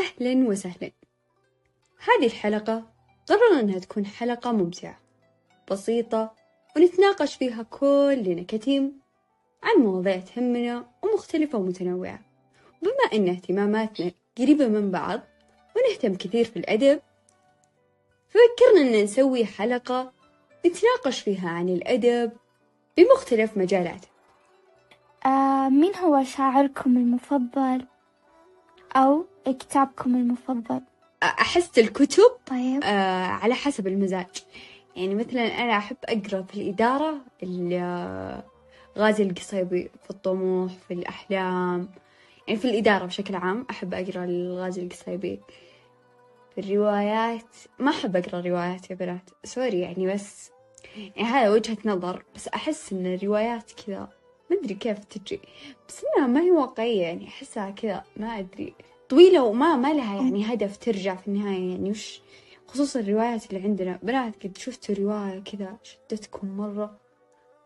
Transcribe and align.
أهلا 0.00 0.48
وسهلا. 0.48 0.90
هذه 2.04 2.26
الحلقة 2.26 2.82
قررنا 3.26 3.60
أنها 3.60 3.78
تكون 3.78 4.06
حلقة 4.06 4.52
ممتعة 4.52 4.98
بسيطة 5.70 6.34
ونتناقش 6.76 7.34
فيها 7.34 7.62
كلنا 7.62 8.44
كتيم 8.48 9.00
عن 9.62 9.82
مواضيع 9.82 10.16
تهمنا 10.20 10.86
ومختلفة 11.02 11.58
ومتنوعة. 11.58 12.20
بما 12.82 13.12
أن 13.18 13.28
اهتماماتنا 13.28 14.10
قريبة 14.38 14.68
من 14.68 14.90
بعض 14.90 15.20
ونهتم 15.76 16.14
كثير 16.14 16.44
في 16.44 16.56
الأدب 16.56 17.00
ففكرنا 18.28 18.80
أن 18.80 19.02
نسوي 19.04 19.44
حلقة 19.46 20.12
نتناقش 20.66 21.20
فيها 21.20 21.48
عن 21.50 21.68
الأدب 21.68 22.32
بمختلف 22.96 23.56
مجالاته 23.56 24.08
آه 25.26 25.68
مين 25.68 25.96
هو 25.96 26.24
شاعركم 26.24 26.96
المفضل؟ 26.96 27.86
أو 28.96 29.26
كتابكم 29.46 30.16
المفضل؟ 30.16 30.80
أحس 31.22 31.78
الكتب 31.78 32.30
طيب. 32.46 32.80
آه 32.84 33.26
على 33.26 33.54
حسب 33.54 33.86
المزاج. 33.86 34.26
يعني 34.96 35.14
مثلا 35.14 35.42
أنا 35.42 35.76
أحب 35.76 35.96
أقرأ 36.04 36.42
في 36.42 36.54
الإدارة 36.54 37.14
ال- 37.42 38.42
غازي 38.98 39.22
القصيبي 39.22 39.90
في 40.04 40.10
الطموح 40.10 40.72
في 40.88 40.94
الأحلام. 40.94 41.88
يعني 42.48 42.60
في 42.60 42.64
الإدارة 42.70 43.04
بشكل 43.06 43.34
عام 43.34 43.66
أحب 43.70 43.94
أقرأ 43.94 44.24
الغازي 44.24 44.82
القصيبي. 44.82 45.40
في 46.54 46.60
الروايات 46.60 47.56
ما 47.78 47.90
أحب 47.90 48.16
أقرأ 48.16 48.40
روايات 48.40 48.90
يا 48.90 48.94
بنات. 48.96 49.30
سوري 49.44 49.80
يعني 49.80 50.06
بس. 50.14 50.50
يعني 50.96 51.28
هذا 51.28 51.50
وجهة 51.50 51.76
نظر 51.84 52.24
بس 52.34 52.48
أحس 52.48 52.92
إن 52.92 53.06
الروايات 53.14 53.72
كذا. 53.86 54.08
ما 54.50 54.56
أدري 54.56 54.74
كيف 54.74 54.98
تجي. 55.04 55.40
بس 55.88 56.04
إنها 56.04 56.26
ما 56.26 56.40
هي 56.40 56.50
واقعية 56.50 57.02
يعني 57.02 57.28
أحسها 57.28 57.70
كذا 57.70 58.04
ما 58.16 58.38
أدري. 58.38 58.74
طويلة 59.08 59.42
وما 59.44 59.76
ما 59.76 59.92
لها 59.94 60.16
يعني 60.22 60.54
هدف 60.54 60.76
ترجع 60.76 61.14
في 61.14 61.28
النهاية 61.28 61.70
يعني 61.70 61.90
وش؟ 61.90 62.22
خصوصا 62.66 63.00
الروايات 63.00 63.52
اللي 63.52 63.64
عندنا. 63.64 63.98
بنات 64.02 64.46
قد 64.46 64.58
شفتوا 64.58 64.94
رواية 64.94 65.38
كذا 65.40 65.78
شدتكم 65.82 66.56
مرة. 66.56 66.98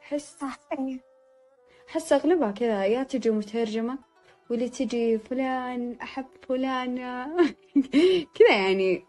أحس 0.03 0.36
صح 0.41 0.59
أيوة. 0.78 1.00
أحس 1.89 2.12
أغلبها 2.12 2.50
كذا 2.50 2.84
يا 2.84 3.03
تجي 3.03 3.31
مترجمة 3.31 3.98
واللي 4.50 4.69
تجي 4.69 5.19
فلان 5.19 5.97
أحب 6.03 6.27
فلانة. 6.48 7.37
كذا 8.37 8.56
يعني 8.56 9.05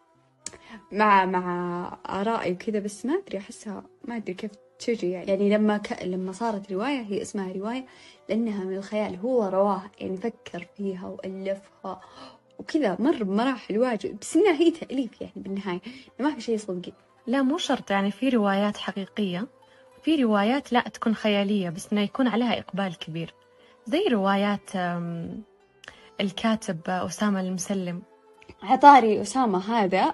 مع 0.91 1.25
مع 1.25 1.97
آرائي 2.09 2.52
وكذا 2.52 2.80
بس 2.80 3.05
ما 3.05 3.13
أدري 3.17 3.38
أحسها 3.38 3.83
ما 4.03 4.16
أدري 4.16 4.33
كيف 4.33 4.52
تجي 4.80 5.12
يعني, 5.12 5.28
يعني 5.28 5.50
لما 5.50 5.78
ك... 5.78 6.04
لما 6.04 6.31
صارت 6.31 6.72
رواية 6.72 7.02
هي 7.02 7.22
اسمها 7.22 7.54
رواية 7.54 7.86
لأنها 8.30 8.64
من 8.64 8.78
الخيال 8.78 9.16
هو 9.16 9.44
رواها 9.44 9.92
يعني 10.00 10.18
فكر 10.18 10.68
فيها 10.78 11.08
وألفها 11.08 12.02
وكذا 12.59 12.98
مر 13.00 13.23
بمراحل 13.23 13.78
واجد 13.78 14.20
بس 14.20 14.36
إنها 14.36 14.53
هي 14.53 14.72
تأليف 14.72 15.22
يعني 15.22 15.34
بالنهاية 15.36 15.81
ما 16.20 16.36
في 16.36 16.42
شيء 16.42 16.58
صدقي 16.58 16.94
لا 17.28 17.42
مو 17.42 17.58
شرط 17.58 17.92
يعني 17.92 18.12
في 18.12 18.30
روايات 18.30 18.78
حقيقية 18.78 19.48
في 20.06 20.23
روايات 20.23 20.73
لا 20.73 20.81
تكون 20.81 21.16
خيالية 21.16 21.70
بس 21.70 21.94
إنه 21.94 22.02
يكون 22.02 22.28
عليها 22.28 22.59
إقبال 22.59 22.98
كبير. 22.98 23.34
زي 23.86 24.08
روايات 24.08 24.70
الكاتب 26.22 26.80
أسامة 26.88 27.42
المسلم. 27.42 28.02
عطاري 28.64 29.22
أسامة 29.22 29.59
هذا 29.59 30.14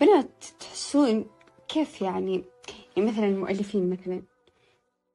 بنات 0.00 0.44
تحسون 0.60 1.26
كيف 1.68 2.02
يعني 2.02 2.44
يعني 2.98 3.10
مثلا 3.10 3.26
المؤلفين 3.26 3.90
مثلا 3.90 4.22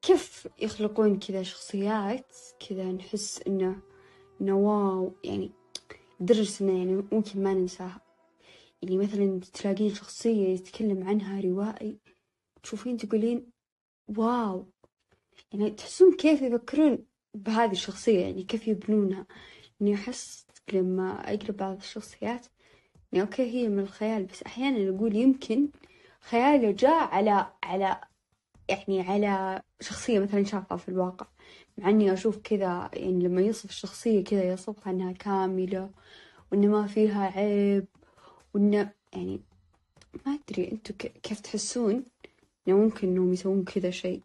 كيف 0.02 0.48
يخلقون 0.58 1.18
كذا 1.18 1.42
شخصيات 1.42 2.36
كذا 2.68 2.92
نحس 2.92 3.42
إنه 3.46 3.82
إنه 4.40 4.56
واو 4.56 5.12
يعني 5.24 5.50
لدرجة 6.20 6.64
إنه 6.64 6.78
يعني 6.78 7.04
ممكن 7.12 7.42
ما 7.42 7.54
ننساها. 7.54 8.00
يعني 8.82 8.98
مثلا 8.98 9.40
تلاقين 9.40 9.94
شخصية 9.94 10.48
يتكلم 10.48 11.08
عنها 11.08 11.40
روائي 11.40 11.98
تشوفين 12.62 12.96
تقولين 12.96 13.50
واو. 14.16 14.66
يعني 15.52 15.70
تحسون 15.70 16.16
كيف 16.16 16.42
يفكرون 16.42 17.06
بهذه 17.34 17.72
الشخصية 17.72 18.20
يعني 18.20 18.42
كيف 18.42 18.68
يبنونها. 18.68 19.26
إني 19.82 19.94
أحس 19.94 20.46
لما 20.72 21.34
أقرأ 21.34 21.52
بعض 21.52 21.76
الشخصيات 21.76 22.46
يعني 23.12 23.24
أوكي 23.24 23.42
هي 23.42 23.68
من 23.68 23.80
الخيال 23.80 24.24
بس 24.24 24.42
أحيانا 24.42 24.96
أقول 24.96 25.16
يمكن 25.16 25.68
خياله 26.30 26.70
جاء 26.70 27.14
على 27.14 27.46
على 27.62 28.00
يعني 28.68 29.00
على 29.00 29.62
شخصية 29.80 30.18
مثلا 30.18 30.44
شافها 30.44 30.76
في 30.76 30.88
الواقع. 30.88 31.26
مع 31.78 31.90
إني 31.90 32.12
أشوف 32.12 32.38
كذا 32.38 32.90
يعني 32.92 33.24
لما 33.24 33.40
يصف 33.40 33.70
الشخصية 33.70 34.24
كذا 34.24 34.44
يصفها 34.52 34.92
إنها 34.92 35.12
كاملة 35.12 35.90
وإن 36.52 36.68
ما 36.70 36.86
فيها 36.86 37.26
عيب 37.36 37.86
وإن 38.54 38.72
يعني 39.12 39.40
ما 40.26 40.38
أدري 40.48 40.72
أنتوا 40.72 40.96
كيف 41.22 41.40
تحسون 41.40 42.04
إنه 42.68 42.76
ممكن 42.76 43.08
إنهم 43.08 43.32
يسوون 43.32 43.64
كذا 43.64 43.90
شيء. 43.90 44.20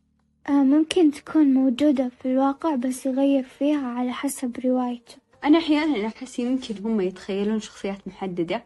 آه 0.50 0.64
ممكن 0.64 1.12
تكون 1.12 1.54
موجودة 1.54 2.10
في 2.10 2.26
الواقع 2.32 2.76
بس 2.76 3.06
يغير 3.06 3.44
فيها 3.44 3.88
على 3.88 4.12
حسب 4.12 4.60
روايته. 4.66 5.16
أنا 5.44 5.58
أحيانا 5.58 6.08
أحس 6.08 6.40
يمكن 6.40 6.76
هم 6.86 7.02
يتخيلون 7.02 7.60
شخصيات 7.60 8.08
محددة. 8.08 8.64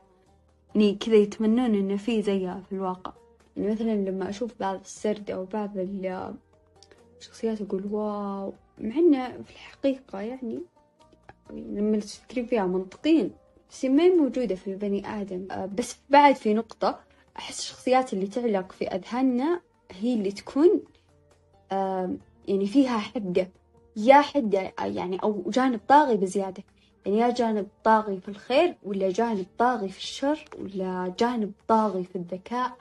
يعني 0.76 0.96
كذا 0.96 1.16
يتمنون 1.16 1.76
إن 1.76 1.98
في 1.98 2.22
زيها 2.22 2.64
في 2.70 2.76
الواقع. 2.76 3.23
يعني 3.58 3.72
مثلا 3.72 3.96
لما 4.10 4.30
أشوف 4.30 4.52
بعض 4.60 4.80
السرد 4.80 5.32
أو 5.32 5.46
بعض 5.46 5.78
ال- 5.78 6.34
الشخصيات 7.20 7.62
أقول 7.62 7.86
واو 7.92 8.54
مع 8.78 8.96
إنه 8.96 9.28
في 9.42 9.52
الحقيقة 9.52 10.20
يعني 10.22 10.60
لما 11.52 12.00
تفكرين 12.00 12.46
فيها 12.46 12.66
منطقيا 12.66 13.30
بس 13.70 13.86
ما 13.86 14.04
هي 14.04 14.10
موجودة 14.10 14.56
في 14.56 14.68
البني 14.68 15.08
آدم. 15.22 15.48
آه، 15.52 15.66
بس 15.66 15.96
بعد 16.10 16.36
في 16.36 16.54
نقطة 16.54 17.00
أحس 17.38 17.60
الشخصيات 17.60 18.14
اللي 18.14 18.28
تعلق 18.28 18.72
في 18.72 18.88
أذهاننا 18.88 19.62
هي 19.92 20.14
اللي 20.14 20.32
تكون 20.32 20.82
يعني 22.48 22.66
فيها 22.68 22.98
حدة 22.98 23.50
يا 23.96 24.22
حدة 24.22 24.74
يعني 24.80 25.18
أو 25.24 25.44
جانب 25.48 25.80
طاغي 25.88 26.18
بزيادة. 26.18 26.64
يعني 27.06 27.18
يا 27.18 27.30
جانب 27.30 27.68
طاغي 27.84 28.20
في 28.20 28.28
الخير 28.30 28.76
ولا 28.84 29.10
جانب 29.10 29.46
طاغي 29.58 29.90
في 29.90 29.98
الشر 29.98 30.46
ولا 30.60 31.14
جانب 31.20 31.52
طاغي 31.68 32.04
في 32.04 32.16
الذكاء. 32.16 32.78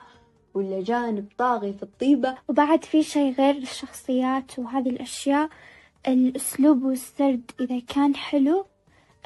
ولا 0.54 0.82
جانب 0.82 1.26
طاغي 1.38 1.72
في 1.72 1.82
الطيبة. 1.82 2.34
وبعد 2.48 2.84
في 2.84 3.02
شي 3.02 3.30
غير 3.30 3.56
الشخصيات 3.56 4.58
وهذه 4.58 4.88
الأشياء 4.88 5.48
الأسلوب 6.08 6.82
والسرد 6.82 7.50
إذا 7.60 7.80
كان 7.88 8.14
حلو 8.16 8.66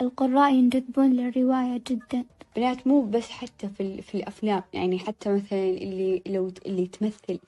القراء 0.00 0.54
ينجذبون 0.54 1.12
للرواية 1.12 1.82
جدا. 1.86 2.24
بنات 2.56 2.86
مو 2.86 3.02
بس 3.02 3.30
حتى 3.30 3.68
في, 3.68 4.02
في 4.02 4.14
الأفلام 4.14 4.62
يعني 4.72 4.98
حتى 4.98 5.28
مثلا 5.28 5.58
اللي 5.58 6.22
لو 6.26 6.52
اللي 6.66 6.86
تمثل 6.86 7.38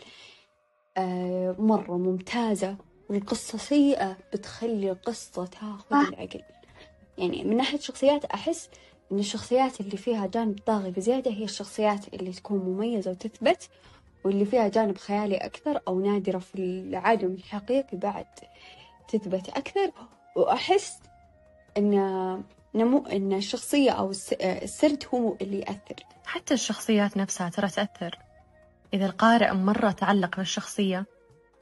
آه 0.97 1.57
مرة 1.59 1.97
ممتازة 1.97 2.77
والقصة 3.11 3.59
سيئة 3.59 4.17
بتخلي 4.33 4.91
القصة 4.91 5.47
تاخذ 5.47 5.91
صح. 5.91 6.09
العقل. 6.09 6.43
يعني 7.19 7.45
من 7.45 7.57
ناحية 7.57 7.79
شخصيات 7.79 8.25
أحس 8.25 8.69
إن 9.13 9.19
الشخصيات 9.19 9.81
اللي 9.81 9.97
فيها 9.97 10.27
جانب 10.27 10.59
طاغي 10.67 10.91
بزيادة 10.91 11.31
هي 11.31 11.45
الشخصيات 11.45 12.15
اللي 12.15 12.33
تكون 12.33 12.59
مميزة 12.59 13.11
وتثبت 13.11 13.69
واللي 14.25 14.45
فيها 14.45 14.69
جانب 14.69 14.99
خيالي 14.99 15.37
أكثر 15.37 15.81
أو 15.89 16.01
نادرة 16.01 16.39
في 16.39 16.55
العالم 16.55 17.33
الحقيقي 17.35 17.97
بعد 17.97 18.27
تثبت 19.09 19.49
أكثر. 19.49 19.91
وأحس 20.37 20.99
إن 21.79 21.93
نمو 22.75 23.07
إن 23.07 23.33
الشخصية 23.33 23.91
أو 23.91 24.11
الس- 24.11 24.33
السرد 24.33 25.05
هو 25.15 25.37
اللي 25.41 25.59
يأثر. 25.59 26.05
حتى 26.27 26.55
الشخصيات 26.55 27.17
نفسها 27.17 27.49
ترى 27.49 27.69
تأثر. 27.69 28.19
إذا 28.95 29.07
القارئ 29.07 29.53
مرة 29.53 29.91
تعلق 29.91 30.37
بالشخصية 30.37 31.07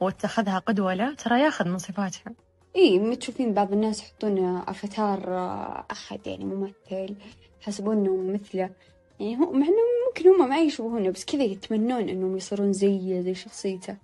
واتخذها 0.01 0.59
قدوة 0.59 0.93
له 0.93 1.15
ترى 1.15 1.41
ياخذ 1.41 1.67
من 1.67 1.77
صفاتها. 1.77 2.33
إيه 2.77 2.99
ما 2.99 3.15
تشوفين 3.15 3.53
بعض 3.53 3.73
الناس 3.73 4.01
يحطون 4.01 4.45
أفاتار 4.67 5.33
آه، 5.33 5.85
أحد 5.91 6.27
يعني 6.27 6.45
ممثل 6.45 7.15
يحسبون 7.61 7.97
إنهم 7.97 8.33
مثله. 8.33 8.69
يعني 9.19 9.37
هو 9.37 9.51
مع 9.51 9.65
إنه 9.65 9.75
ممكن 10.07 10.29
هم 10.29 10.49
ما 10.49 10.57
يشوفونه 10.57 11.09
بس 11.09 11.25
كذا 11.25 11.43
يتمنون 11.43 12.09
إنهم 12.09 12.37
يصيرون 12.37 12.73
زيه 12.73 13.21
زي 13.21 13.35
شخصيته. 13.35 13.97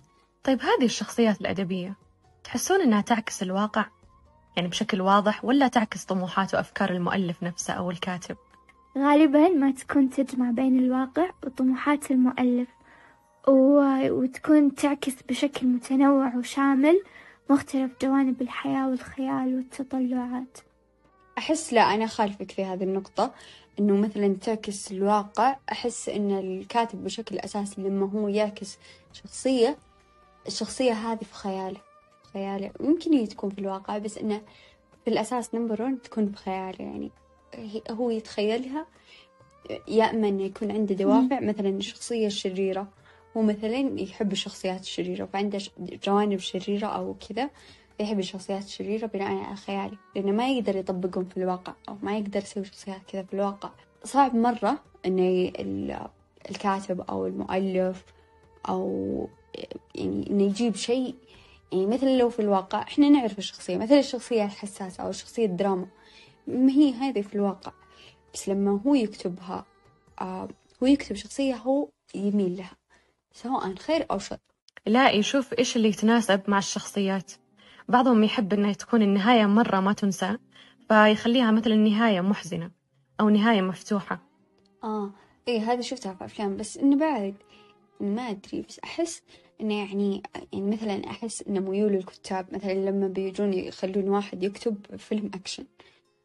طيب 0.44 0.60
هذه 0.60 0.84
الشخصيات 0.84 1.40
الأدبية 1.40 1.94
تحسون 2.44 2.80
إنها 2.80 3.00
تعكس 3.00 3.42
الواقع؟ 3.42 3.86
يعني 4.56 4.68
بشكل 4.68 5.00
واضح 5.00 5.44
ولا 5.44 5.68
تعكس 5.68 6.04
طموحات 6.04 6.54
وأفكار 6.54 6.90
المؤلف 6.90 7.42
نفسه 7.42 7.74
أو 7.74 7.90
الكاتب؟ 7.90 8.36
غالبا 8.98 9.48
ما 9.48 9.70
تكون 9.70 10.10
تجمع 10.10 10.50
بين 10.50 10.78
الواقع 10.78 11.30
وطموحات 11.44 12.10
المؤلف 12.10 12.68
و... 13.48 13.80
وتكون 14.10 14.74
تعكس 14.74 15.22
بشكل 15.28 15.66
متنوع 15.66 16.36
وشامل 16.36 17.02
مختلف 17.50 17.92
جوانب 18.02 18.42
الحياة 18.42 18.88
والخيال 18.88 19.54
والتطلعات. 19.56 20.58
أحس 21.38 21.72
لا 21.72 21.80
أنا 21.80 22.06
خالفك 22.06 22.50
في 22.50 22.64
هذه 22.64 22.82
النقطة 22.82 23.34
إنه 23.78 23.96
مثلا 23.96 24.34
تعكس 24.34 24.92
الواقع 24.92 25.56
أحس 25.72 26.08
إن 26.08 26.38
الكاتب 26.38 27.04
بشكل 27.04 27.38
أساسي 27.38 27.80
لما 27.80 28.10
هو 28.10 28.28
يعكس 28.28 28.78
شخصية 29.12 29.76
الشخصية 30.46 30.92
هذه 30.92 31.24
في 31.24 31.34
خياله 31.34 31.80
خياله. 32.32 32.70
يمكن 32.80 33.12
هي 33.12 33.26
تكون 33.26 33.50
في 33.50 33.58
الواقع 33.58 33.98
بس 33.98 34.18
إنه 34.18 34.42
في 35.04 35.10
الأساس 35.10 35.54
نمبر 35.54 35.82
ون 35.82 36.02
تكون 36.02 36.26
بخياله 36.26 36.76
يعني 36.78 37.10
هو 37.90 38.10
يتخيلها 38.10 38.86
يا 39.88 40.10
إما 40.10 40.28
إنه 40.28 40.42
يكون 40.42 40.70
عنده 40.70 40.94
دوافع 40.94 41.40
مثلا 41.40 41.68
الشخصية 41.68 42.26
الشريرة. 42.26 42.88
هو 43.36 43.42
مثلا 43.42 44.00
يحب 44.00 44.32
الشخصيات 44.32 44.80
الشريرة 44.80 45.24
فعنده 45.24 45.58
جوانب 45.78 46.38
شريرة 46.38 46.86
أو 46.86 47.14
كذا 47.28 47.50
يحب 48.00 48.18
الشخصيات 48.18 48.64
الشريرة 48.64 49.06
بناء 49.06 49.34
على 49.44 49.56
خيالي 49.56 49.98
لأنه 50.16 50.32
ما 50.32 50.48
يقدر 50.50 50.76
يطبقهم 50.76 51.24
في 51.24 51.36
الواقع 51.36 51.72
أو 51.88 51.96
ما 52.02 52.18
يقدر 52.18 52.42
يسوي 52.42 52.64
شخصيات 52.64 53.00
كذا 53.12 53.22
في 53.22 53.34
الواقع. 53.34 53.70
صعب 54.04 54.34
مرة 54.36 54.78
إنه 55.06 56.08
الكاتب 56.50 57.00
أو 57.00 57.26
المؤلف 57.26 58.04
أو 58.68 59.28
يعني 59.94 60.30
إنه 60.30 60.42
يجيب 60.42 60.76
شيء 60.76 61.14
يعني 61.72 61.86
مثلا 61.86 62.18
لو 62.18 62.30
في 62.30 62.42
الواقع 62.42 62.82
إحنا 62.82 63.08
نعرف 63.08 63.38
الشخصية 63.38 63.76
مثلا 63.76 63.98
الشخصية 63.98 64.44
الحساسة 64.44 65.04
أو 65.04 65.10
الشخصية 65.10 65.46
الدراما 65.46 65.86
ما 66.46 66.72
هي 66.72 66.92
هذه 66.92 67.22
في 67.22 67.34
الواقع 67.34 67.72
بس 68.34 68.48
لما 68.48 68.80
هو 68.86 68.94
يكتبها 68.94 69.64
آه 70.20 70.48
هو 70.82 70.86
يكتب 70.86 71.16
شخصية 71.16 71.54
هو 71.54 71.88
يميل 72.14 72.56
لها. 72.56 72.83
سواء 73.34 73.74
خير 73.74 74.06
أو 74.10 74.18
شر. 74.18 74.38
لا 74.86 75.10
يشوف 75.10 75.52
إيش 75.58 75.76
اللي 75.76 75.88
يتناسب 75.88 76.40
مع 76.48 76.58
الشخصيات. 76.58 77.32
بعضهم 77.88 78.24
يحب 78.24 78.52
إنها 78.52 78.72
تكون 78.72 79.02
النهاية 79.02 79.46
مرة 79.46 79.80
ما 79.80 79.92
تنسى 79.92 80.38
فيخليها 80.88 81.50
مثلا 81.50 81.76
نهاية 81.76 82.20
محزنة 82.20 82.70
أو 83.20 83.28
نهاية 83.28 83.60
مفتوحة. 83.60 84.22
آه 84.84 85.10
إيه 85.48 85.72
هذا 85.72 85.80
شفتها 85.80 86.14
في 86.14 86.24
أفلام 86.24 86.56
بس 86.56 86.78
إنه 86.78 86.96
بعد 86.96 87.34
ما 88.00 88.30
أدري 88.30 88.62
بس 88.68 88.78
أحس 88.78 89.22
إنه 89.60 89.78
يعني 89.78 90.22
يعني 90.52 90.70
مثلا 90.70 91.10
أحس 91.10 91.42
إنه 91.42 91.60
ميول 91.60 91.94
الكتاب 91.94 92.46
مثلا 92.52 92.72
لما 92.72 93.08
بيجون 93.08 93.52
يخلون 93.52 94.08
واحد 94.08 94.42
يكتب 94.42 94.96
فيلم 94.96 95.30
أكشن 95.34 95.64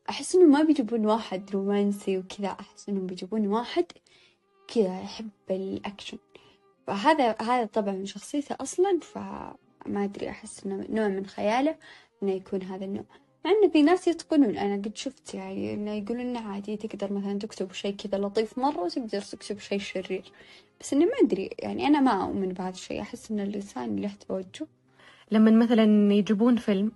أحس 0.09 0.35
إنه 0.35 0.45
ما 0.45 0.63
بيجيبون 0.63 1.05
واحد 1.05 1.51
رومانسي 1.51 2.17
وكذا 2.17 2.47
أحس 2.47 2.89
إنهم 2.89 3.05
بيجيبون 3.05 3.47
واحد 3.47 3.85
كذا 4.67 5.01
يحب 5.01 5.29
الأكشن. 5.49 6.17
فهذا 6.89 7.35
هذا 7.41 7.65
طبعا 7.65 7.93
من 7.93 8.05
شخصيته 8.05 8.55
أصلا 8.61 8.99
فما 9.01 10.03
أدري 10.03 10.29
أحس 10.29 10.65
إنه 10.65 10.85
نوع 10.89 11.07
من 11.07 11.25
خياله 11.25 11.75
إنه 12.23 12.31
يكون 12.31 12.61
هذا 12.63 12.85
النوع. 12.85 13.03
مع 13.45 13.51
إنه 13.51 13.71
في 13.71 13.81
ناس 13.81 14.07
يتقنون 14.07 14.57
أنا 14.57 14.75
قد 14.75 14.91
شفت 14.95 15.33
يعني 15.33 15.73
إنه 15.73 15.91
يقولون 15.91 16.21
إنه 16.21 16.39
عادي 16.39 16.77
تقدر 16.77 17.13
مثلا 17.13 17.39
تكتب 17.39 17.73
شيء 17.73 17.95
كذا 17.95 18.17
لطيف 18.17 18.57
مرة 18.57 18.79
وتقدر 18.79 19.21
تكتب 19.21 19.59
شيء 19.59 19.79
شرير. 19.79 20.31
بس 20.79 20.93
إنه 20.93 21.05
ما 21.05 21.11
أدري 21.23 21.49
يعني 21.59 21.87
أنا 21.87 21.99
ما 21.99 22.23
أؤمن 22.23 22.49
بهذا 22.49 22.69
الشيء. 22.69 23.01
أحس 23.01 23.31
إن 23.31 23.39
الإنسان 23.39 23.95
له 23.95 24.11
توجه. 24.27 24.67
لما 25.31 25.51
مثلا 25.51 26.13
يجيبون 26.13 26.55
فيلم 26.55 26.91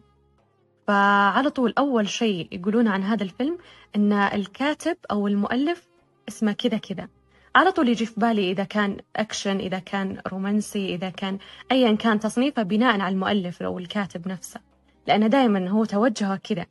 فعلى 0.87 1.49
طول 1.49 1.73
أول 1.77 2.09
شيء 2.09 2.47
يقولون 2.51 2.87
عن 2.87 3.03
هذا 3.03 3.23
الفيلم 3.23 3.57
إن 3.95 4.13
الكاتب 4.13 4.97
أو 5.11 5.27
المؤلف 5.27 5.87
اسمه 6.27 6.51
كذا 6.51 6.77
كذا. 6.77 7.07
على 7.55 7.71
طول 7.71 7.89
يجي 7.89 8.05
في 8.05 8.19
بالي 8.19 8.51
إذا 8.51 8.63
كان 8.63 8.97
أكشن 9.15 9.57
إذا 9.57 9.79
كان 9.79 10.21
رومانسي 10.27 10.95
إذا 10.95 11.09
كان 11.09 11.37
أيا 11.71 11.95
كان 11.95 12.19
تصنيفه 12.19 12.63
بناء 12.63 12.99
على 12.99 13.13
المؤلف 13.13 13.63
أو 13.63 13.79
الكاتب 13.79 14.27
نفسه. 14.27 14.59
لأنه 15.07 15.27
دائما 15.27 15.69
هو 15.69 15.85
توجهه 15.85 16.35
كذا. 16.35 16.65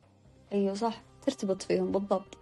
أيوة 0.53 0.73
صح. 0.73 1.01
ترتبط 1.25 1.61
فيهم 1.61 1.91
بالضبط. 1.91 2.37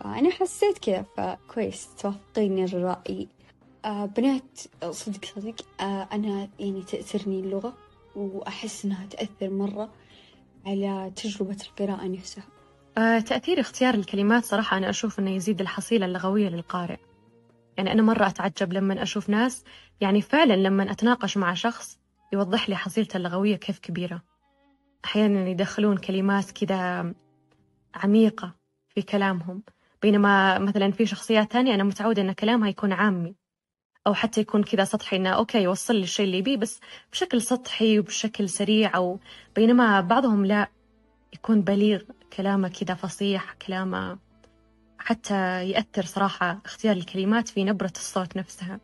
فأنا 0.00 0.30
حسيت 0.30 0.78
كذا 0.78 1.04
فكويس. 1.16 1.88
توافقيني 1.98 2.64
الرأي. 2.64 3.28
آه 3.84 4.06
بنات 4.06 4.58
صدق 4.90 5.24
صدق. 5.24 5.54
آه 5.80 6.08
أنا 6.12 6.48
يعني 6.58 6.82
تأثرني 6.82 7.40
اللغة 7.40 7.74
وأحس 8.16 8.84
إنها 8.84 9.06
تأثر 9.06 9.50
مرة 9.50 9.90
على 10.66 11.12
تجربة 11.16 11.56
القراءة 11.66 12.06
نفسها. 12.06 12.44
آه، 12.98 13.18
تأثير 13.20 13.60
اختيار 13.60 13.94
الكلمات 13.94 14.44
صراحة 14.44 14.76
أنا 14.76 14.90
أشوف 14.90 15.18
أنه 15.18 15.30
يزيد 15.30 15.60
الحصيلة 15.60 16.06
اللغوية 16.06 16.48
للقارئ. 16.48 16.96
يعني 17.78 17.92
أنا 17.92 18.02
مرة 18.02 18.26
أتعجب 18.26 18.72
لما 18.72 19.02
أشوف 19.02 19.30
ناس 19.30 19.64
يعني 20.00 20.22
فعلا 20.22 20.54
لما 20.54 20.90
أتناقش 20.90 21.36
مع 21.36 21.54
شخص 21.54 21.98
يوضح 22.32 22.68
لي 22.68 22.76
حصيلته 22.76 23.16
اللغوية 23.16 23.56
كيف 23.56 23.78
كبيرة. 23.78 24.22
أحيانا 25.04 25.48
يدخلون 25.48 25.96
كلمات 25.96 26.50
كذا 26.50 27.14
عميقة 27.94 28.54
في 28.88 29.02
كلامهم 29.02 29.62
بينما 30.02 30.58
مثلا 30.58 30.90
في 30.90 31.06
شخصيات 31.06 31.52
تانية 31.52 31.74
أنا 31.74 31.84
متعودة 31.84 32.22
أن 32.22 32.32
كلامها 32.32 32.68
يكون 32.68 32.92
عامي 32.92 33.34
أو 34.06 34.14
حتى 34.14 34.40
يكون 34.40 34.62
كذا 34.62 34.84
سطحي 34.84 35.16
إنه 35.16 35.30
أوكي 35.30 35.62
يوصل 35.62 35.96
لي 35.96 36.02
الشيء 36.02 36.26
اللي 36.26 36.38
يبيه 36.38 36.56
بس 36.56 36.80
بشكل 37.12 37.42
سطحي 37.42 37.98
وبشكل 37.98 38.48
سريع 38.48 38.96
أو 38.96 39.20
بينما 39.56 40.00
بعضهم 40.00 40.46
لا 40.46 40.68
يكون 41.32 41.60
بليغ 41.60 42.02
كلامه 42.36 42.68
كذا 42.68 42.94
فصيح 42.94 43.52
كلامه 43.52 44.18
حتى 44.98 45.68
يأثر 45.70 46.04
صراحة 46.04 46.60
اختيار 46.64 46.96
الكلمات 46.96 47.48
في 47.48 47.64
نبرة 47.64 47.92
الصوت 47.96 48.36
نفسها. 48.36 48.80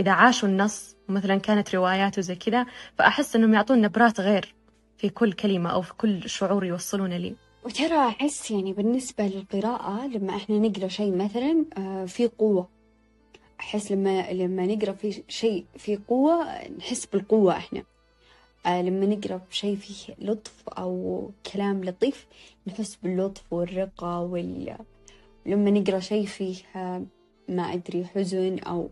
إذا 0.00 0.10
عاشوا 0.10 0.48
النص 0.48 0.96
مثلا 1.08 1.36
كانت 1.36 1.74
روايات 1.74 2.18
وزي 2.18 2.34
كذا 2.34 2.66
فأحس 2.98 3.36
إنهم 3.36 3.54
يعطون 3.54 3.80
نبرات 3.80 4.20
غير 4.20 4.54
في 4.98 5.08
كل 5.08 5.32
كلمة 5.32 5.70
أو 5.70 5.82
في 5.82 5.94
كل 5.94 6.28
شعور 6.28 6.64
يوصلونه 6.64 7.16
لي. 7.16 7.34
وترى 7.64 8.08
أحس 8.08 8.50
يعني 8.50 8.72
بالنسبة 8.72 9.26
للقراءة 9.26 10.06
لما 10.06 10.36
إحنا 10.36 10.58
نقرأ 10.58 10.88
شيء 10.88 11.16
مثلا 11.16 11.64
آه، 11.78 12.04
في 12.04 12.26
قوة. 12.26 12.68
أحس 13.60 13.92
لما 13.92 14.32
لما 14.32 14.66
نقرأ 14.66 14.92
في 14.92 15.22
شيء 15.28 15.64
في 15.76 15.96
قوة 15.96 16.68
نحس 16.78 17.06
بالقوة 17.06 17.56
إحنا. 17.56 17.82
آه، 18.66 18.82
لما 18.82 19.06
نقرأ 19.06 19.40
شيء 19.50 19.76
فيه 19.76 20.14
لطف 20.18 20.68
أو 20.68 21.30
كلام 21.52 21.84
لطيف 21.84 22.26
نحس 22.66 22.98
باللطف 23.02 23.52
والرقة 23.52 24.20
وال 24.20 24.76
لما 25.46 25.70
نقرأ 25.70 26.00
شيء 26.00 26.26
فيه 26.26 26.56
آه، 26.76 27.06
ما 27.48 27.62
أدري 27.74 28.04
حزن 28.04 28.58
أو 28.58 28.90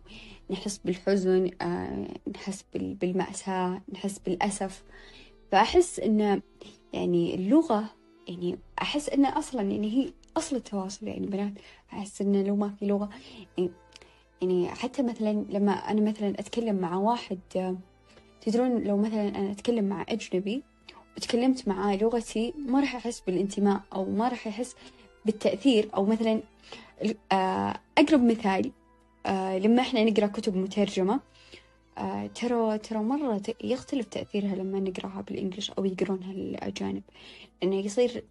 نحس 0.50 0.79
بالحزن 0.79 1.50
آه، 1.62 2.08
نحس 2.35 2.64
بال- 2.75 2.94
بالمأساة 2.94 3.82
نحس 3.93 4.19
بالأسف. 4.19 4.85
فأحس 5.52 6.00
إن 6.00 6.41
يعني 6.93 7.35
اللغة 7.35 7.85
يعني 8.29 8.58
أحس 8.82 9.08
إن 9.08 9.26
أصلا 9.26 9.62
يعني 9.62 9.91
هي 9.91 10.12
أصل 10.37 10.56
التواصل 10.56 11.08
يعني 11.08 11.26
بنات. 11.26 11.52
أحس 11.93 12.20
إن 12.23 12.44
لو 12.47 12.56
ما 12.56 12.69
في 12.69 12.87
لغة 12.87 13.11
يعني, 13.58 13.70
يعني 14.43 14.69
حتى 14.69 15.02
مثلا 15.02 15.44
لما 15.50 15.73
أنا 15.73 16.00
مثلا 16.00 16.31
أتكلم 16.41 16.76
مع 16.76 16.97
واحد 16.97 17.38
آه، 17.56 17.76
تدرون 18.41 18.79
لو 18.85 18.97
مثلا 18.97 19.29
أنا 19.29 19.50
أتكلم 19.50 19.85
مع 19.85 20.05
أجنبي 20.08 20.62
وتكلمت 21.17 21.69
معاه 21.69 21.97
لغتي 21.97 22.55
ما 22.58 22.81
راح 22.81 22.94
يحس 22.94 23.20
بالانتماء 23.20 23.81
أو 23.94 24.05
ما 24.05 24.29
راح 24.29 24.47
يحس 24.47 24.76
بالتأثير 25.25 25.88
أو 25.96 26.05
مثلا 26.05 26.40
آه، 27.32 27.75
أقرب 27.99 28.22
مثال 28.25 28.70
آه، 29.26 29.59
لما 29.59 29.83
إحنا 29.83 30.04
نقرأ 30.04 30.26
كتب 30.26 30.56
مترجمة 30.56 31.21
آه، 31.99 32.26
ترى 32.26 32.78
ترى 32.78 32.99
مرة 32.99 33.42
يختلف 33.64 34.06
تأثيرها 34.06 34.54
لما 34.54 34.80
نقرأها 34.80 35.21
بالإنجليش 35.21 35.71
أو 35.71 35.85
يقرونها 35.85 36.33
الأجانب. 36.33 37.02
لأنه 37.62 37.76
يصير 37.76 38.25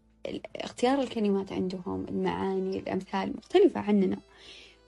اختيار 0.55 1.01
الكلمات 1.01 1.51
عندهم 1.51 2.05
المعاني 2.09 2.79
الأمثال 2.79 3.33
مختلفة 3.37 3.79
عننا. 3.79 4.17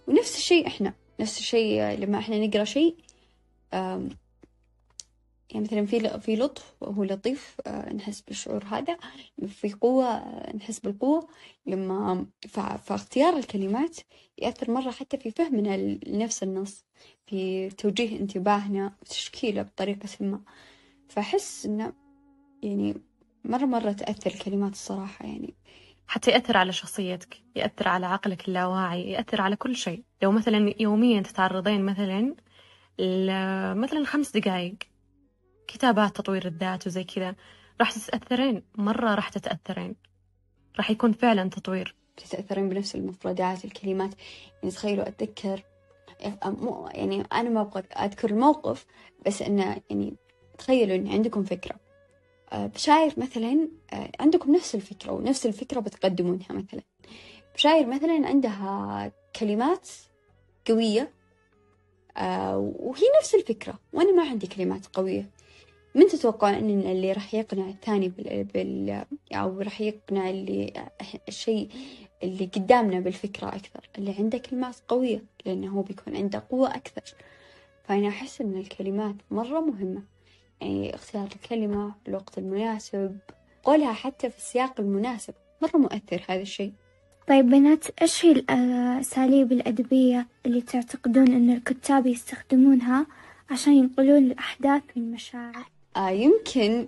ونفس 0.07 0.37
الشيء 0.37 0.67
إحنا 0.67 0.93
نفس 1.19 1.39
الشيء 1.39 1.81
لما 1.83 2.17
إحنا 2.17 2.47
نقرأ 2.47 2.63
شيء 2.63 2.95
يعني 5.51 5.65
مثلا 5.65 5.85
في 5.85 6.19
في 6.19 6.35
لطف 6.35 6.73
وهو 6.81 7.03
لطيف 7.03 7.57
آه، 7.67 7.93
نحس 7.93 8.21
بالشعور 8.21 8.63
هذا. 8.65 8.97
في 9.47 9.73
قوة 9.73 10.05
آه، 10.05 10.55
نحس 10.55 10.79
بالقوة 10.79 11.27
لما 11.65 12.25
فاختيار 12.83 13.37
الكلمات 13.37 13.97
يأثر 14.37 14.71
مرة 14.71 14.91
حتى 14.91 15.17
في 15.17 15.31
فهمنا 15.31 15.77
لنفس 16.07 16.43
النص 16.43 16.85
في 17.27 17.69
توجيه 17.69 18.19
انتباهنا 18.19 18.93
وتشكيله 19.01 19.61
بطريقة 19.61 20.09
ما. 20.19 20.41
فأحس 21.09 21.65
إنه 21.65 21.93
يعني 22.63 22.95
مرة 23.45 23.65
مرة 23.65 23.91
تأثر 23.91 24.31
الكلمات 24.31 24.71
الصراحة 24.71 25.25
يعني. 25.25 25.53
حتى 26.07 26.31
يأثر 26.31 26.57
على 26.57 26.73
شخصيتك 26.73 27.41
يأثر 27.55 27.87
على 27.87 28.05
عقلك 28.05 28.47
اللاواعي 28.47 29.11
يأثر 29.11 29.41
على 29.41 29.55
كل 29.55 29.75
شيء. 29.75 30.03
لو 30.23 30.31
مثلا 30.31 30.73
يوميا 30.79 31.21
تتعرضين 31.21 31.85
مثلا 31.85 32.35
مثلا 33.73 34.05
خمس 34.05 34.31
دقائق 34.31 34.75
كتابات 35.73 36.15
تطوير 36.15 36.47
الذات 36.47 36.87
وزي 36.87 37.03
كذا 37.03 37.35
راح 37.79 37.91
تتأثرين 37.91 38.63
مرة 38.75 39.15
راح 39.15 39.29
تتأثرين. 39.29 39.95
راح 40.77 40.91
يكون 40.91 41.11
فعلا 41.11 41.49
تطوير. 41.49 41.95
تتأثرين 42.17 42.69
بنفس 42.69 42.95
المفردات 42.95 43.65
الكلمات. 43.65 44.13
يعني 44.61 44.71
تخيلوا 44.75 45.07
أتذكر 45.07 45.63
يعني 46.93 47.23
أنا 47.33 47.49
ما 47.49 47.61
أبغى 47.61 47.83
أذكر 47.97 48.29
الموقف 48.29 48.85
بس 49.25 49.41
إنه 49.41 49.81
يعني 49.89 50.15
تخيلوا 50.57 50.95
إن 50.95 51.07
عندكم 51.07 51.43
فكرة. 51.43 51.75
آه، 52.51 52.67
بشاير 52.67 53.13
مثلا 53.17 53.67
آه، 53.93 54.11
عندكم 54.19 54.55
نفس 54.55 54.75
الفكرة 54.75 55.11
ونفس 55.11 55.45
الفكرة 55.45 55.79
بتقدمونها 55.79 56.51
مثلا. 56.51 56.81
بشاير 57.55 57.87
مثلا 57.87 58.27
عندها 58.27 59.11
كلمات 59.35 59.89
قوية 60.67 61.11
آه، 62.17 62.57
وهي 62.57 63.03
نفس 63.19 63.35
الفكرة 63.35 63.79
وأنا 63.93 64.11
ما 64.11 64.29
عندي 64.29 64.47
كلمات 64.47 64.85
قوية. 64.85 65.29
من 65.95 66.07
تتوقعون 66.07 66.53
إن 66.53 66.81
اللي 66.81 67.11
راح 67.11 67.33
يقنع 67.33 67.69
الثاني 67.69 68.09
بال, 68.09 68.43
بال... 68.43 69.05
أو 69.33 69.61
راح 69.61 69.81
يقنع 69.81 70.29
اللي 70.29 70.73
الشيء 71.27 71.69
اللي 72.23 72.45
قدامنا 72.45 72.99
بالفكرة 72.99 73.47
أكثر؟ 73.47 73.89
اللي 73.97 74.15
عنده 74.19 74.37
كلمات 74.37 74.75
قوية 74.87 75.23
لأنه 75.45 75.67
هو 75.67 75.81
بيكون 75.81 76.15
عنده 76.15 76.43
قوة 76.49 76.75
أكثر. 76.75 77.15
فأنا 77.83 78.07
أحس 78.07 78.41
إن 78.41 78.57
الكلمات 78.57 79.15
مرة 79.31 79.59
مهمة. 79.59 80.03
يعني 80.61 80.95
اختيار 80.95 81.27
الكلمة 81.35 81.93
في 82.03 82.09
الوقت 82.09 82.37
المناسب 82.37 83.17
قولها 83.63 83.93
حتى 83.93 84.29
في 84.29 84.37
السياق 84.37 84.79
المناسب. 84.79 85.33
مرة 85.61 85.77
مؤثر 85.77 86.23
هذا 86.29 86.41
الشيء. 86.41 86.73
طيب 87.27 87.45
بنات 87.45 87.85
إيش 88.01 88.25
هي 88.25 88.31
الأساليب 88.31 89.51
الأدبية 89.51 90.27
اللي 90.45 90.61
تعتقدون 90.61 91.27
أن 91.27 91.49
الكتاب 91.49 92.07
يستخدمونها 92.07 93.05
عشان 93.51 93.73
ينقلون 93.73 94.17
الأحداث 94.17 94.83
والمشاعر؟ 94.95 95.65
آه 95.97 96.09
يمكن 96.09 96.87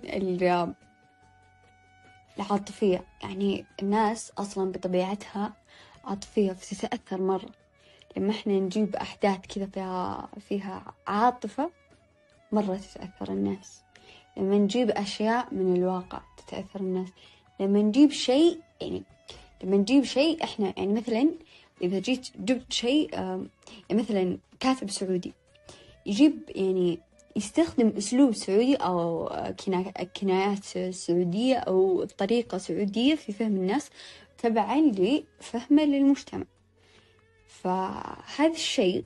العاطفية. 2.38 3.04
يعني 3.22 3.64
الناس 3.82 4.32
أصلا 4.38 4.72
بطبيعتها 4.72 5.52
عاطفية 6.04 6.52
فتتأثر 6.52 7.22
مرة. 7.22 7.48
لما 8.16 8.30
إحنا 8.30 8.52
نجيب 8.52 8.96
أحداث 8.96 9.38
كذا 9.54 9.66
فيها 9.66 10.28
فيها 10.48 10.94
عاطفة 11.06 11.70
مرة 12.52 12.76
تتأثر 12.76 13.32
الناس. 13.32 13.82
لما 14.36 14.58
نجيب 14.58 14.90
أشياء 14.90 15.54
من 15.54 15.76
الواقع 15.76 16.20
تتأثر 16.36 16.80
الناس. 16.80 17.08
لما 17.60 17.82
نجيب 17.82 18.10
شيء 18.10 18.60
يعني 18.80 19.02
لما 19.64 19.76
نجيب 19.76 20.04
شيء 20.04 20.44
إحنا 20.44 20.74
يعني 20.76 20.92
مثلا 20.92 21.30
إذا 21.82 21.98
جيت 21.98 22.28
جبت 22.36 22.72
شيء 22.72 23.14
يعني 23.14 23.48
مثلا 24.02 24.38
كاتب 24.60 24.90
سعودي 24.90 25.32
يجيب 26.06 26.50
يعني 26.54 26.98
يستخدم 27.36 27.92
أسلوب 27.98 28.34
سعودي 28.34 28.76
أو 28.76 29.30
كنايات 30.20 30.64
سعودية 30.94 31.56
أو 31.56 32.04
طريقة 32.04 32.58
سعودية 32.58 33.14
في 33.14 33.32
فهم 33.32 33.56
الناس 33.56 33.90
تبعا 34.38 34.80
لفهمه 34.80 35.84
للمجتمع. 35.84 36.44
فهذا 37.48 38.52
الشيء 38.52 39.04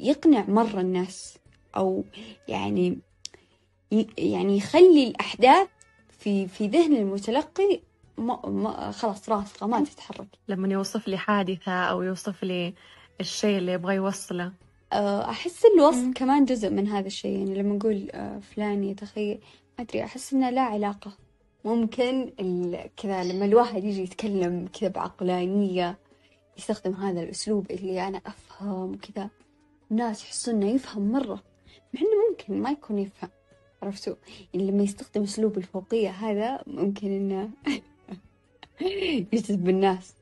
يقنع 0.00 0.44
مرة 0.48 0.80
الناس 0.80 1.38
أو 1.76 2.04
يعني 2.48 2.98
يعني 4.18 4.56
يخلي 4.56 5.06
الأحداث 5.06 5.68
في 6.18 6.48
في 6.48 6.66
ذهن 6.66 6.96
المتلقي 6.96 7.80
ما 8.18 8.46
ما 8.46 8.90
خلاص 8.90 9.28
راسخة 9.28 9.66
ما 9.66 9.84
تتحرك. 9.84 10.26
لما 10.48 10.68
يوصف 10.68 11.08
لي 11.08 11.18
حادثة 11.18 11.72
أو 11.72 12.02
يوصف 12.02 12.44
لي 12.44 12.74
الشيء 13.20 13.58
اللي 13.58 13.72
يبغى 13.72 13.94
يوصله. 13.94 14.44
آه، 14.44 14.67
أحس 14.92 15.62
الوصف 15.64 16.12
كمان 16.14 16.44
جزء 16.44 16.70
من 16.70 16.88
هذا 16.88 17.06
الشيء. 17.06 17.38
يعني 17.38 17.54
لما 17.54 17.74
نقول 17.74 18.10
آه، 18.10 18.38
فلان 18.38 18.84
يتخيل 18.84 19.38
ما 19.78 19.84
أدري 19.84 20.04
أحس 20.04 20.32
إنه 20.32 20.50
لا 20.50 20.60
علاقة. 20.60 21.12
ممكن 21.64 22.30
كذا 22.96 23.24
لما 23.24 23.44
الواحد 23.44 23.84
يجي 23.84 24.02
يتكلم 24.02 24.68
كذا 24.80 24.88
بعقلانية 24.88 25.98
يستخدم 26.58 26.94
هذا 26.94 27.22
الأسلوب 27.22 27.70
اللي 27.70 28.08
أنا 28.08 28.20
أفهم 28.26 28.94
كذا. 28.96 29.30
الناس 29.90 30.24
يحسون 30.24 30.54
إنه 30.54 30.70
يفهم 30.70 31.12
مرة 31.12 31.42
مع 31.94 32.00
إنه 32.00 32.28
ممكن 32.30 32.62
ما 32.62 32.70
يكون 32.70 32.98
يفهم. 32.98 33.30
عرفتوا؟ 33.82 34.14
يعني 34.54 34.70
لما 34.70 34.82
يستخدم 34.82 35.22
أسلوب 35.22 35.58
الفوقية 35.58 36.10
هذا 36.10 36.62
ممكن 36.66 37.06
إنه 37.06 37.50
يجذب 39.32 39.68
الناس. 39.68 40.14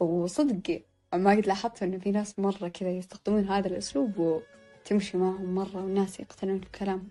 وصدق 0.00 0.82
ما 1.14 1.30
قد 1.30 1.46
لاحظت 1.46 1.82
إنه 1.82 1.98
في 1.98 2.10
ناس 2.10 2.38
مرة 2.38 2.68
كذا 2.68 2.90
يستخدمون 2.90 3.44
هذا 3.44 3.66
الأسلوب 3.68 4.18
وتمشي 4.18 5.16
معهم 5.16 5.54
مرة 5.54 5.76
والناس 5.76 6.20
يقتنعون 6.20 6.58
بكلامهم 6.58 7.08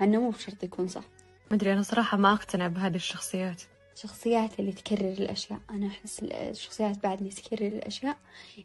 مع 0.00 0.06
إنه 0.06 0.20
مو 0.20 0.30
بشرط 0.30 0.64
يكون 0.64 0.88
صح. 0.88 1.04
ما 1.50 1.56
أدري 1.56 1.72
أنا 1.72 1.82
صراحة 1.82 2.16
ما 2.16 2.32
أقتنع 2.32 2.68
بهذه 2.68 2.94
الشخصيات. 2.94 3.62
الشخصيات 3.94 4.60
اللي 4.60 4.72
تكرر 4.72 5.12
الأشياء. 5.12 5.60
أنا 5.70 5.86
أحس 5.86 6.20
الشخصيات 6.22 7.02
بعد 7.02 7.18
اللي 7.18 7.30
تكرر 7.30 7.66
الأشياء 7.66 8.16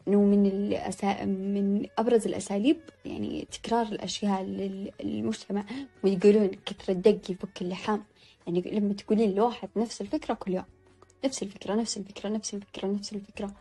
إنه 0.07 0.21
من 0.21 0.45
الأسا... 0.45 1.25
من 1.25 1.87
أبرز 1.97 2.27
الأساليب 2.27 2.77
يعني 3.05 3.47
تكرار 3.51 3.85
الأشياء 3.85 4.43
للمجتمع. 4.43 5.65
ويقولون 6.03 6.51
كثر 6.65 6.91
الدق 6.93 7.31
يفك 7.31 7.61
اللحام. 7.61 8.03
يعني 8.47 8.61
لما 8.61 8.93
تقولين 8.93 9.35
لواحد 9.35 9.69
نفس 9.75 10.01
الفكرة 10.01 10.33
كل 10.33 10.53
يوم. 10.53 10.65
نفس 11.25 11.43
الفكرة 11.43 11.75
نفس 11.75 11.97
الفكرة 11.97 12.29
نفس 12.29 12.53
الفكرة 12.53 12.87
نفس 12.87 13.13
الفكرة. 13.13 13.53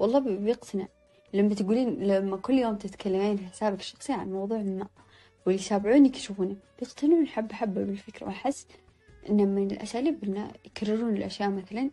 والله 0.00 0.18
بيقتنع. 0.18 0.88
لما 1.34 1.54
تقولين 1.54 1.88
لما 2.02 2.36
كل 2.36 2.54
يوم 2.54 2.76
تتكلمين 2.76 3.36
في 3.36 3.46
حسابك 3.46 3.80
الشخصي 3.80 4.12
عن 4.12 4.32
موضوع 4.32 4.58
ما 4.58 4.86
واللي 5.46 5.60
يتابعونك 5.60 6.16
يشوفونه 6.16 6.56
بيقتنعون 6.78 7.26
حبة 7.26 7.54
حبة 7.54 7.84
بالفكرة. 7.84 8.26
وأحس 8.26 8.66
إنه 9.28 9.44
من 9.44 9.70
الأساليب 9.70 10.24
إنه 10.24 10.50
يكررون 10.64 11.16
الأشياء 11.16 11.50
مثلا 11.50 11.90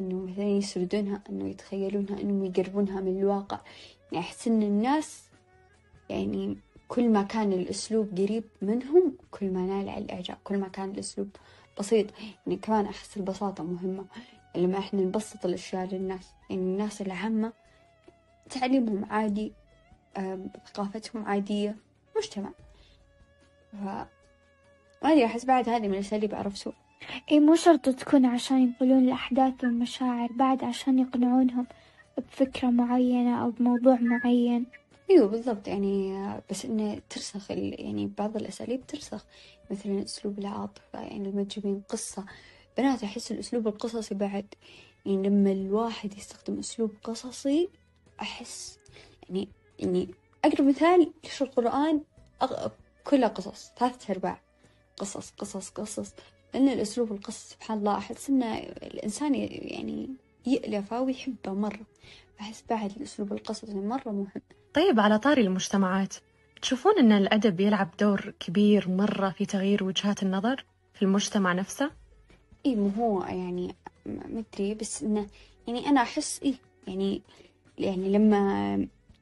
إنه 0.00 0.26
مثلا 0.26 0.44
يسردونها 0.44 1.22
إنه 1.30 1.48
يتخيلونها 1.48 2.20
إنهم 2.20 2.44
يقربونها 2.44 3.00
من 3.00 3.18
الواقع. 3.18 3.60
يعني 4.12 4.24
أحس 4.24 4.48
إن 4.48 4.62
الناس 4.62 5.22
يعني 6.10 6.58
كل 6.88 7.08
ما 7.08 7.22
كان 7.22 7.52
الأسلوب 7.52 8.18
قريب 8.18 8.44
منهم 8.62 9.16
كل 9.30 9.50
ما 9.50 9.60
نال 9.60 9.88
على 9.88 10.04
الإعجاب 10.04 10.36
كل 10.44 10.58
ما 10.58 10.68
كان 10.68 10.90
الأسلوب 10.90 11.28
بسيط. 11.78 12.06
يعني 12.46 12.58
كمان 12.58 12.86
أحس 12.86 13.16
البساطة 13.16 13.64
مهمة. 13.64 14.04
لما 14.56 14.78
إحنا 14.78 15.00
نبسط 15.00 15.46
الأشياء 15.46 15.86
للناس. 15.86 16.28
يعني 16.50 16.62
الناس 16.62 17.02
العامة 17.02 17.52
تعليمهم 18.50 19.04
عادي 19.04 19.52
ثقافتهم 20.66 21.24
عادية 21.24 21.76
مجتمع. 22.16 22.50
ف 23.72 23.76
ما 25.02 25.12
أدري 25.12 25.24
أحس 25.24 25.44
بعد 25.44 25.68
هذه 25.68 25.88
من 25.88 25.94
الأساليب 25.94 26.34
عرفتوا 26.34 26.72
إي 27.30 27.40
مو 27.40 27.54
شرط 27.54 27.88
تكون 27.88 28.26
عشان 28.26 28.58
ينقلون 28.58 29.04
الأحداث 29.04 29.64
والمشاعر 29.64 30.28
بعد 30.32 30.64
عشان 30.64 30.98
يقنعونهم 30.98 31.66
بفكرة 32.18 32.70
معينة 32.70 33.42
أو 33.44 33.50
بموضوع 33.50 33.98
معين. 34.00 34.66
إيوه 35.10 35.28
بالضبط. 35.28 35.68
يعني 35.68 36.16
بس 36.50 36.64
إنه 36.64 37.00
ترسخ 37.10 37.50
يعني 37.50 38.12
بعض 38.18 38.36
الأساليب 38.36 38.86
ترسخ. 38.86 39.26
مثلا 39.70 40.02
أسلوب 40.02 40.38
العاطفة 40.38 41.00
يعني 41.00 41.30
لما 41.30 41.42
تجيبين 41.42 41.82
قصة 41.88 42.24
بنات 42.80 43.04
أحس 43.04 43.32
الأسلوب 43.32 43.68
القصصي 43.68 44.14
بعد. 44.14 44.46
يعني 45.06 45.28
لما 45.28 45.52
الواحد 45.52 46.14
يستخدم 46.18 46.58
أسلوب 46.58 46.90
قصصي 47.04 47.68
أحس 48.20 48.78
يعني 49.28 49.48
يعني 49.78 50.08
أقرب 50.44 50.66
مثال 50.66 51.12
ليش 51.24 51.42
القرآن 51.42 52.00
أغ... 52.42 52.68
كلها 53.04 53.28
قصص 53.28 53.72
ثلاثة 53.78 54.12
أرباع 54.12 54.40
قصص 54.96 55.30
قصص 55.30 55.70
قصص. 55.70 56.12
لأن 56.54 56.68
الأسلوب 56.68 57.12
القصص 57.12 57.50
سبحان 57.50 57.78
الله 57.78 57.98
أحس 57.98 58.30
إن 58.30 58.42
الإنسان 58.42 59.34
يعني 59.34 60.08
يألفه 60.46 61.00
ويحبه 61.00 61.52
مرة. 61.52 61.86
أحس 62.40 62.64
بعد 62.70 62.92
الأسلوب 62.96 63.32
القصصي 63.32 63.74
مرة 63.74 64.10
مهم. 64.10 64.42
طيب 64.74 65.00
على 65.00 65.18
طاري 65.18 65.42
المجتمعات 65.42 66.14
تشوفون 66.62 66.98
أن 66.98 67.12
الأدب 67.12 67.60
يلعب 67.60 67.90
دور 68.00 68.34
كبير 68.40 68.88
مرة 68.88 69.30
في 69.30 69.46
تغيير 69.46 69.84
وجهات 69.84 70.22
النظر 70.22 70.64
في 70.94 71.02
المجتمع 71.02 71.52
نفسه؟ 71.52 71.99
إيه 72.66 72.76
مو 72.76 72.88
هو 72.88 73.22
يعني 73.22 73.74
ما 74.06 74.44
أدري 74.54 74.74
بس 74.74 75.02
إنه 75.02 75.26
يعني 75.66 75.86
أنا 75.86 76.02
أحس 76.02 76.40
إيه 76.42 76.54
يعني 76.88 77.22
يعني 77.78 78.08
لما 78.08 78.76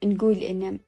نقول 0.05 0.37
إنه 0.37 0.79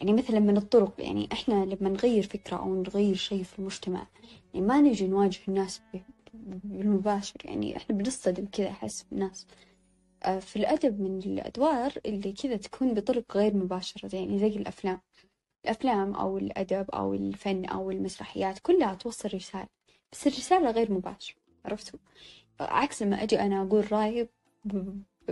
يعني 0.00 0.12
مثلا 0.12 0.40
من 0.40 0.56
الطرق 0.56 0.94
يعني 0.98 1.28
إحنا 1.32 1.64
لما 1.64 1.88
نغير 1.88 2.22
فكرة 2.22 2.56
أو 2.56 2.82
نغير 2.82 3.14
شيء 3.14 3.42
في 3.42 3.58
المجتمع 3.58 4.06
يعني 4.54 4.66
ما 4.66 4.80
نجي 4.80 5.08
نواجه 5.08 5.40
الناس 5.48 5.80
بالمباشر 6.34 7.36
يعني 7.44 7.76
إحنا 7.76 7.96
بنصطدم 7.96 8.46
كذا 8.52 8.68
أحس 8.68 9.02
بالناس. 9.10 9.46
آه، 10.24 10.38
في 10.38 10.56
الأدب 10.56 11.00
من 11.00 11.18
الأدوار 11.18 11.92
اللي 12.06 12.32
كذا 12.32 12.56
تكون 12.56 12.94
بطرق 12.94 13.36
غير 13.36 13.56
مباشرة 13.56 14.16
يعني 14.16 14.38
زي 14.38 14.46
الأفلام. 14.46 15.00
الأفلام 15.64 16.14
أو 16.14 16.38
الأدب 16.38 16.90
أو 16.90 17.14
الفن 17.14 17.64
أو 17.64 17.90
المسرحيات 17.90 18.58
كلها 18.58 18.94
توصل 18.94 19.28
رسالة 19.34 19.66
بس 20.12 20.26
الرسالة 20.26 20.70
غير 20.70 20.92
مباشرة. 20.92 21.39
عرفتوا؟ 21.64 21.98
عكس 22.60 23.02
لما 23.02 23.22
أجي 23.22 23.40
أنا 23.40 23.62
أقول 23.62 23.92
رأيي 23.92 24.28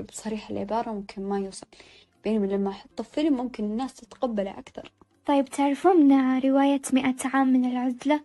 بصريح 0.09 0.51
العبارة 0.51 0.91
ممكن 0.91 1.23
ما 1.23 1.39
يوصل. 1.39 1.67
بينما 2.25 2.47
لما 2.47 2.71
أحطه 2.71 3.05
في 3.05 3.11
فيلم 3.13 3.37
ممكن 3.37 3.65
الناس 3.65 3.95
تتقبله 3.95 4.59
أكثر. 4.59 4.93
طيب 5.27 5.45
تعرفون 5.45 6.13
رواية 6.41 6.83
مئة 6.93 7.17
عام 7.25 7.49
من 7.49 7.65
العزلة؟ 7.65 8.21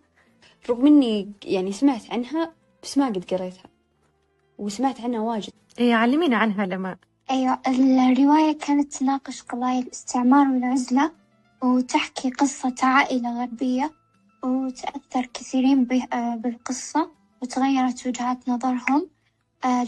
رغم 0.70 0.86
إني 0.86 1.32
يعني 1.44 1.72
سمعت 1.72 2.10
عنها 2.10 2.52
بس 2.82 2.98
ما 2.98 3.06
قد 3.06 3.24
قريتها. 3.34 3.70
وسمعت 4.58 5.00
عنها 5.00 5.20
واجد. 5.20 5.52
إيه 5.78 5.94
علمينا 5.94 6.36
عنها 6.36 6.66
لما. 6.66 6.96
أيوة 7.30 7.60
الرواية 7.68 8.58
كانت 8.58 8.92
تناقش 8.92 9.42
قضايا 9.42 9.78
الاستعمار 9.78 10.48
والعزلة 10.48 11.12
وتحكي 11.62 12.30
قصة 12.30 12.74
عائلة 12.82 13.40
غربية 13.40 13.92
وتأثر 14.44 15.26
كثيرين 15.34 15.84
بالقصة. 16.36 17.10
وتغيرت 17.44 18.06
وجهات 18.06 18.48
نظرهم 18.48 19.10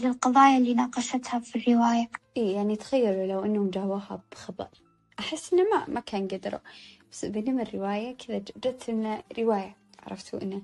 للقضايا 0.03 0.57
اللي 0.57 0.73
ناقشتها 0.73 1.39
في 1.39 1.55
الرواية. 1.55 2.09
إيه 2.37 2.55
يعني 2.55 2.75
تخيلوا 2.75 3.25
لو 3.25 3.45
إنهم 3.45 3.69
جابوها 3.69 4.21
بخبر. 4.31 4.67
أحس 5.19 5.53
إنه 5.53 5.63
ما 5.63 5.85
ما 5.87 5.99
كان 5.99 6.27
قدروا. 6.27 6.59
بس 7.11 7.25
بينما 7.25 7.61
الرواية 7.61 8.15
كذا 8.17 8.37
جت 8.37 8.89
لنا 8.89 9.23
رواية 9.39 9.77
عرفتوا 9.99 10.41
إنه؟ 10.41 10.61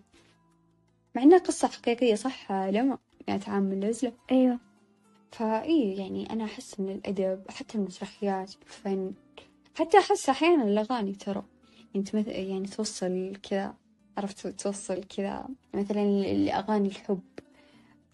مع 1.15 1.23
إنها 1.23 1.37
قصة 1.37 1.67
حقيقية 1.67 2.15
صح؟ 2.15 2.51
لما 2.51 2.97
يعني 3.27 3.43
عام 3.47 3.71
العزلة 3.71 4.13
أيوة. 4.31 4.59
فإي 5.31 5.95
يعني 5.95 6.29
أنا 6.33 6.43
أحس 6.43 6.79
إن 6.79 6.89
الأدب 6.89 7.43
حتى 7.49 7.77
المسرحيات 7.77 8.53
الفن 8.61 9.13
حتى 9.75 9.97
أحس 9.97 10.29
أحيانا 10.29 10.63
الأغاني 10.63 11.13
ترى. 11.13 11.43
يعني. 11.95 12.49
يعني 12.49 12.67
توصل 12.67 13.35
كذا 13.49 13.75
عرفت 14.17 14.47
توصل 14.47 15.03
كذا 15.03 15.45
مثلا 15.73 16.01
الأغاني 16.31 16.87
الحب 16.87 17.21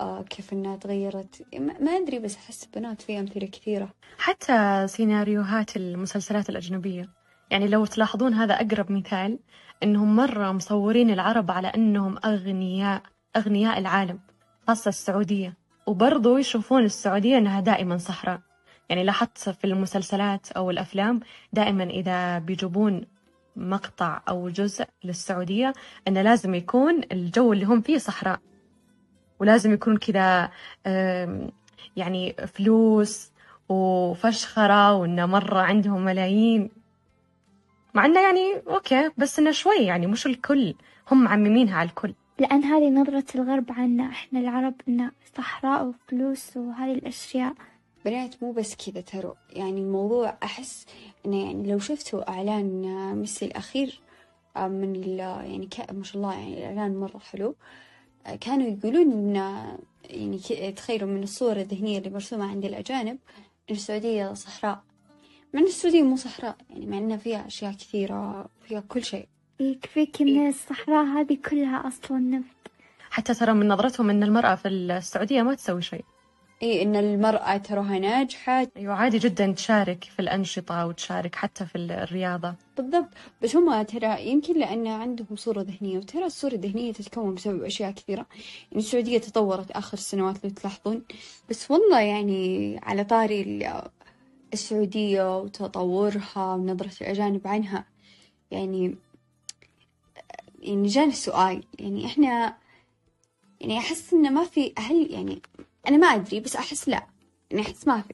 آه 0.02 0.22
كيف 0.22 0.54
إنها 0.54 0.76
تغيرت. 0.76 1.46
ما 1.80 1.92
أدري 1.92 2.20
بس 2.20 2.36
أحس 2.36 2.66
بنات 2.66 3.02
في 3.02 3.20
أمثلة 3.20 3.48
كثيرة. 3.48 3.90
حتى 4.18 4.88
سيناريوهات 4.88 5.78
المسلسلات 5.78 6.50
الأجنبية. 6.50 7.10
يعني 7.52 7.68
لو 7.68 7.86
تلاحظون 7.86 8.34
هذا 8.34 8.54
أقرب 8.54 8.92
مثال 8.92 9.40
إنهم 9.84 10.16
مرة 10.16 10.52
مصورين 10.52 11.10
العرب 11.10 11.52
على 11.52 11.68
إنهم 11.68 12.18
أغنياء 12.26 13.02
أغنياء 13.38 13.80
العالم 13.80 14.20
خاصة 14.68 14.90
السعودية. 14.90 15.58
وبرضو 15.88 16.38
يشوفون 16.38 16.84
السعودية 16.84 17.38
إنها 17.38 17.60
دائما 17.60 17.98
صحراء. 17.98 18.42
يعني 18.90 19.04
لاحظت 19.04 19.50
في 19.50 19.66
المسلسلات 19.66 20.52
أو 20.52 20.72
الأفلام 20.72 21.20
دائما 21.54 21.84
إذا 21.84 22.40
بيجيبون 22.40 23.06
مقطع 23.56 24.22
أو 24.30 24.50
جزء 24.50 24.86
للسعودية 25.04 25.74
أنه 26.08 26.22
لازم 26.22 26.56
يكون 26.56 27.02
الجو 27.12 27.54
اللي 27.54 27.66
هم 27.66 27.82
فيه 27.82 27.98
صحراء 27.98 28.40
ولازم 29.40 29.74
يكون 29.74 29.98
كذا 29.98 30.52
يعني 31.96 32.34
فلوس 32.34 33.32
وفشخرة 33.70 34.94
وإنه 34.94 35.26
مرة 35.26 35.60
عندهم 35.60 36.06
ملايين. 36.06 36.70
مع 37.94 38.06
إنه 38.06 38.20
يعني 38.20 38.62
أوكي 38.68 39.12
بس 39.18 39.40
إنه 39.40 39.52
شوي 39.52 39.76
يعني 39.76 40.08
مش 40.08 40.26
الكل 40.26 40.74
هم 41.12 41.24
معممينها 41.24 41.78
على 41.78 41.90
الكل. 41.90 42.14
لأن 42.40 42.64
هذه 42.64 42.90
نظرة 42.90 43.26
الغرب 43.36 43.66
عنا 43.72 44.06
إحنا 44.06 44.40
العرب 44.40 44.74
إن 44.88 45.12
صحراء 45.38 45.86
وفلوس 45.86 46.58
وهذه 46.58 46.94
الأشياء. 46.94 47.54
بنات 48.06 48.44
مو 48.44 48.52
بس 48.52 48.76
كذا 48.76 49.02
ترى. 49.02 49.34
يعني 49.50 49.82
الموضوع 49.82 50.38
أحس 50.44 50.86
إنه 51.26 51.46
يعني 51.46 51.72
لو 51.72 51.80
شفتوا 51.80 52.30
إعلان 52.30 52.86
آه، 52.86 53.14
ميسي 53.14 53.46
الأخير 53.46 54.00
آه، 54.58 54.68
من 54.68 54.96
ال 54.96 55.20
يعني 55.20 55.68
ك- 55.68 55.92
ما 55.92 56.04
شاء 56.04 56.18
الله 56.18 56.34
يعني 56.34 56.58
الإعلان 56.58 56.98
مرة 57.00 57.18
حلو. 57.18 57.56
آه، 58.28 58.36
كانوا 58.36 58.68
يقولون 58.68 59.12
إن 59.12 59.36
آه، 59.38 59.78
يعني 60.10 60.38
ك- 60.40 60.74
تخيلوا 60.78 61.10
من 61.10 61.24
الصورة 61.24 61.62
الذهنية 61.62 61.98
اللي 61.98 62.10
مرسومة 62.10 62.46
عند 62.52 62.66
الأجانب 62.66 63.18
إن 63.70 63.76
السعودية 63.76 64.34
صحراء. 64.34 64.84
مع 65.54 65.60
إن 65.60 65.66
السعودية 65.66 66.04
مو 66.04 66.16
صحراء 66.16 66.56
يعني 66.70 66.86
مع 66.86 66.98
إنها 66.98 67.18
فيها 67.18 67.48
أشياء 67.48 67.72
كثيرة 67.72 68.50
فيها 68.68 68.80
كل 68.80 69.04
شيء. 69.04 69.28
يكفيك 69.60 70.22
إن 70.22 70.48
الصحراء 70.48 71.06
هذه 71.06 71.38
كلها 71.50 71.88
أصلا 71.88 72.18
نفط. 72.20 72.56
حتى 73.12 73.34
ترى 73.34 73.54
من 73.54 73.68
نظرتهم 73.68 74.10
إن 74.10 74.24
المرأة 74.24 74.56
في 74.56 74.68
السعودية 74.68 75.42
ما 75.42 75.54
تسوي 75.56 75.82
شيء. 75.82 76.04
إيه 76.62 76.84
إن 76.84 76.96
المرأة 76.96 77.58
تراها 77.58 78.00
ناجحة. 78.00 78.68
أيوة 78.78 78.94
عادي 78.94 79.18
جدا 79.18 79.52
تشارك 79.52 80.04
في 80.04 80.20
الأنشطة 80.20 80.86
وتشارك 80.88 81.36
حتى 81.36 81.66
في 81.66 81.78
الرياضة. 81.78 82.56
بالضبط. 82.78 83.10
بس 83.42 83.56
هم 83.56 83.82
ترى 83.82 84.28
يمكن 84.28 84.60
لأن 84.60 84.88
عندهم 84.88 85.36
صورة 85.36 85.62
ذهنية 85.62 85.98
وترى 85.98 86.26
الصورة 86.26 86.54
الذهنية 86.54 86.94
تتكون 86.94 87.36
بسبب 87.36 87.64
أشياء 87.64 87.92
كثيرة. 87.92 88.26
يعني 88.72 88.84
السعودية 88.84 89.18
تطورت 89.18 89.72
آخر 89.72 89.94
السنوات 89.94 90.44
لو 90.44 90.50
تلاحظون. 90.50 91.04
بس 91.50 91.72
والله 91.72 92.00
يعني 92.00 92.80
على 92.84 93.04
طاري 93.04 93.42
ال- 93.42 93.82
السعودية 94.54 95.38
وتطورها 95.40 96.54
ونظرة 96.56 96.92
الأجانب 97.02 97.48
عنها 97.48 97.86
يعني 98.52 98.96
يعني 100.62 100.88
جاني 100.88 101.12
السؤال 101.12 101.64
يعني 101.80 102.06
إحنا 102.06 102.58
يعني 103.62 103.78
أحس 103.78 104.14
إنه 104.14 104.30
ما 104.30 104.44
في 104.44 104.74
هل 104.78 105.12
يعني 105.12 105.42
أنا 105.88 105.98
ما 105.98 106.08
أدري 106.08 106.40
بس 106.40 106.56
أحس 106.56 106.90
لا. 106.90 107.08
يعني 107.52 107.62
أحس 107.62 107.88
ما 107.88 108.02
في. 108.02 108.14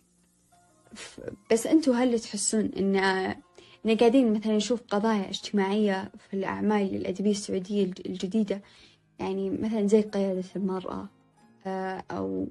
بس 1.52 1.68
أنتوا 1.68 1.96
هل 1.96 2.20
تحسون 2.20 2.72
إن 2.78 2.96
إن 3.86 3.98
قاعدين 3.98 4.34
مثلا 4.34 4.56
نشوف 4.58 4.82
قضايا 4.82 5.30
اجتماعية 5.30 6.12
في 6.18 6.34
الأعمال 6.34 6.96
الأدبية 6.96 7.32
السعودية 7.32 7.84
الج- 7.84 8.02
الجديدة؟ 8.06 8.62
يعني 9.20 9.50
مثلا 9.50 9.88
زي 9.88 10.02
قيادة 10.02 10.44
المرأة 10.56 11.10
آه، 11.68 12.04
أو 12.12 12.48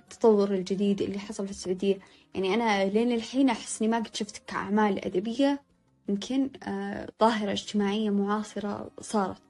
التطور 0.00 0.54
الجديد 0.54 1.02
اللي 1.02 1.18
حصل 1.18 1.44
في 1.44 1.50
السعودية. 1.50 1.98
يعني 2.34 2.54
أنا 2.54 2.84
لين 2.84 3.12
الحين 3.12 3.50
أحس 3.50 3.82
إني 3.82 3.90
ما 3.90 3.98
قد 3.98 4.16
شفت 4.16 4.42
كأعمال 4.46 5.04
أدبية 5.04 5.62
يمكن 6.08 6.50
آه، 6.62 7.08
ظاهرة 7.20 7.52
اجتماعية 7.52 8.10
معاصرة 8.10 8.90
صارت. 9.00 9.42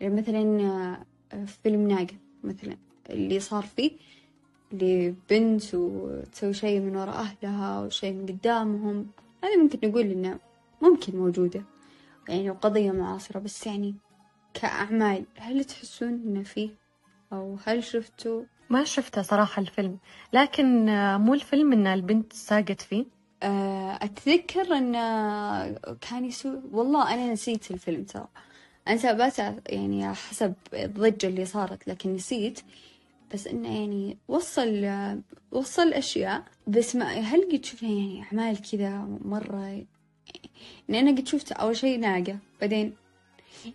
يعني 0.00 0.14
مثلا 0.14 0.60
آه، 1.32 1.44
فيلم 1.44 1.88
ناقة 1.88 2.16
مثلا 2.44 2.76
اللي 3.10 3.40
صار 3.40 3.62
فيه. 3.62 3.90
اللي 4.72 5.14
بنت 5.30 5.74
وتسوي 5.74 6.54
شيء 6.54 6.80
من 6.80 6.96
وراء 6.96 7.14
أهلها 7.14 7.80
وشيء 7.80 8.12
من 8.12 8.26
قدامهم. 8.26 9.06
هذه 9.44 9.56
ممكن 9.62 9.88
نقول 9.88 10.02
إنها 10.02 10.38
ممكن 10.82 11.16
موجودة. 11.16 11.62
يعني 12.28 12.50
قضية 12.50 12.90
معاصرة 12.90 13.38
بس 13.38 13.66
يعني 13.66 13.94
كأعمال 14.54 15.24
هل 15.36 15.64
تحسون 15.64 16.08
إنه 16.08 16.42
فيه 16.42 16.70
أو 17.32 17.56
هل 17.66 17.84
شفتوا؟ 17.84 18.42
ما 18.70 18.84
شفته 18.84 19.22
صراحة 19.22 19.62
الفيلم. 19.62 19.98
لكن 20.32 20.88
آه، 20.88 21.18
مو 21.18 21.34
الفيلم 21.34 21.72
إن 21.72 21.86
البنت 21.86 22.32
ساقت 22.32 22.80
فيه؟ 22.80 23.04
آه، 23.42 23.98
أتذكر 24.02 24.76
أن 24.76 24.92
كان 26.00 26.24
يسوي 26.24 26.60
والله 26.72 27.14
أنا 27.14 27.32
نسيت 27.32 27.70
الفيلم 27.70 28.04
ترى. 28.04 28.28
أنا 28.88 28.96
تابعت 28.96 29.38
يعني 29.68 30.14
حسب 30.14 30.54
الضجة 30.74 31.26
اللي 31.26 31.44
صارت 31.44 31.88
لكن 31.88 32.14
نسيت 32.14 32.60
بس 33.34 33.46
إنه 33.46 33.80
يعني 33.80 34.18
وصل 34.28 34.86
وصل 35.52 35.92
أشياء 35.92 36.44
بس 36.66 36.96
ما 36.96 37.04
هل 37.04 37.48
قد 37.52 37.64
شفنا 37.64 37.88
يعني 37.88 38.22
أعمال 38.22 38.62
كذا 38.70 39.18
مرة؟ 39.24 39.84
يعني 40.88 41.10
أنا 41.10 41.10
قد 41.10 41.28
شفت 41.28 41.52
أول 41.52 41.76
شيء 41.76 42.00
ناقة 42.00 42.38
بعدين 42.60 42.94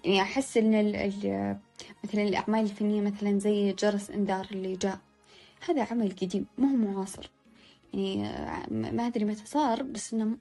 يعني 0.03 0.21
أحس 0.21 0.57
إن 0.57 0.73
ال 0.73 0.95
ال 0.95 1.57
مثلا 2.03 2.23
الأعمال 2.23 2.61
الفنية 2.61 3.01
مثلا 3.01 3.39
زي 3.39 3.73
جرس 3.73 4.11
إنذار 4.11 4.47
اللي 4.51 4.75
جاء 4.75 4.99
هذا 5.69 5.83
عمل 5.91 6.11
قديم 6.21 6.45
ما 6.57 6.71
هو 6.71 6.75
معاصر. 6.75 7.31
يعني 7.93 8.23
ما 8.71 9.07
أدري 9.07 9.25
متى 9.25 9.45
صار 9.45 9.83
بس 9.83 10.13
إنه 10.13 10.37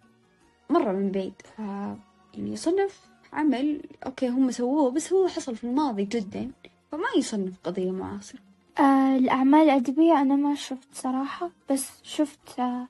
مرة 0.71 0.93
من 0.93 1.11
بعيد. 1.11 1.35
ف 1.57 1.59
يعني 1.59 2.53
يصنف 2.53 3.01
عمل 3.33 3.83
أوكي 4.07 4.29
هم 4.29 4.51
سووه 4.51 4.91
بس 4.91 5.13
هو 5.13 5.29
حصل 5.29 5.57
في 5.57 5.65
الماضي 5.65 6.05
جدا 6.05 6.51
فما 6.93 7.09
يصنف 7.17 7.53
قضية 7.65 7.91
معاصرة 7.91 8.41
آه 8.41 8.52
الأعمال 8.81 9.61
الأدبية 9.61 10.21
أنا 10.21 10.37
ما 10.37 10.55
شفت 10.55 10.89
صراحة 10.93 11.51
بس 11.71 11.91
شفت 12.03 12.59
آه 12.61 12.89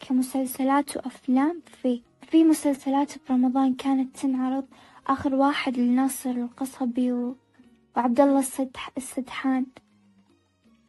كمسلسلات 0.00 0.96
وأفلام. 0.96 1.62
في 1.82 2.00
في 2.30 2.44
مسلسلات 2.44 3.12
برمضان 3.28 3.74
كانت 3.74 4.16
تنعرض. 4.16 4.64
آخر 5.06 5.34
واحد 5.34 5.78
لناصر 5.78 6.30
القصبي 6.30 7.12
و... 7.12 7.36
وعبد 7.96 8.20
الله 8.20 8.38
السدح... 8.38 8.90
السدحان. 8.96 9.66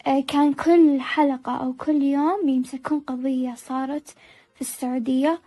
آه 0.08 0.20
كان 0.22 0.54
كل 0.54 1.02
حلقة 1.02 1.56
أو 1.58 1.74
كل 1.74 2.02
يوم 2.04 2.50
يمسكون 2.50 3.00
قضية 3.00 3.54
صارت 3.56 4.16
في 4.56 4.62
السعودية 4.62 5.42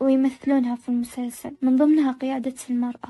ويمثلونها 0.00 0.76
في 0.76 0.88
المسلسل 0.88 1.56
من 1.62 1.76
ضمنها 1.76 2.12
قيادة 2.12 2.54
المرأة. 2.70 3.08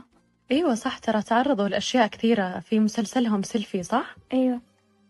أيوة 0.53 0.75
صح 0.75 0.99
ترى 0.99 1.23
تعرضوا 1.23 1.69
لأشياء 1.69 2.07
كثيرة 2.07 2.59
في 2.61 2.81
مسلسلهم 2.81 3.43
سيلفي 3.43 3.83
صح؟ 3.83 4.17
أيوة. 4.33 4.61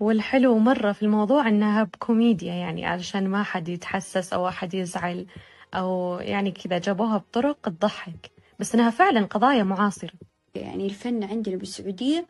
والحلو 0.03 0.59
مرة 0.59 0.93
في 0.93 1.03
الموضوع 1.03 1.49
إنها 1.49 1.83
بكوميديا 1.83 2.55
يعني 2.55 2.87
علشان 2.87 3.29
ما 3.29 3.43
حد 3.43 3.69
يتحسس 3.69 4.33
أو 4.33 4.49
أحد 4.49 4.75
يزعل 4.75 5.27
أو 5.75 6.19
يعني 6.21 6.51
كذا 6.51 6.79
جابوها 6.79 7.17
بطرق 7.19 7.69
تضحك. 7.69 8.31
بس 8.59 8.75
إنها 8.75 8.91
فعلا 8.91 9.27
قضايا 9.27 9.63
معاصرة. 9.63 10.13
يعني 10.55 10.87
الفن 10.87 11.25
عندنا 11.25 11.57
بالسعودية 11.57 12.27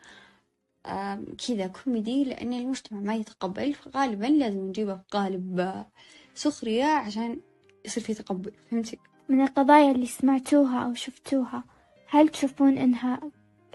كذا 1.48 1.66
كوميدي 1.66 2.24
لأن 2.24 2.52
المجتمع 2.52 3.00
ما 3.00 3.14
يتقبل 3.14 3.74
فغالبا 3.74 4.26
لازم 4.26 4.58
نجيبه 4.58 4.94
بقالب 4.94 5.60
آه، 5.60 5.86
سخرية 6.34 6.84
عشان 6.84 7.40
يصير 7.84 8.02
في 8.02 8.14
تقبل. 8.14 8.52
فهمتي؟ 8.70 8.98
من 9.28 9.42
القضايا 9.42 9.92
اللي 9.92 10.06
سمعتوها 10.06 10.84
أو 10.84 10.94
شفتوها 10.94 11.64
هل 12.08 12.28
تشوفون 12.28 12.78
إنها 12.78 13.20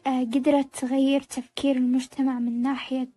آه، 0.08 0.22
قدرت 0.22 0.76
تغير 0.76 1.22
تفكير 1.22 1.76
المجتمع 1.76 2.40
من 2.40 2.62
ناحية 2.62 3.17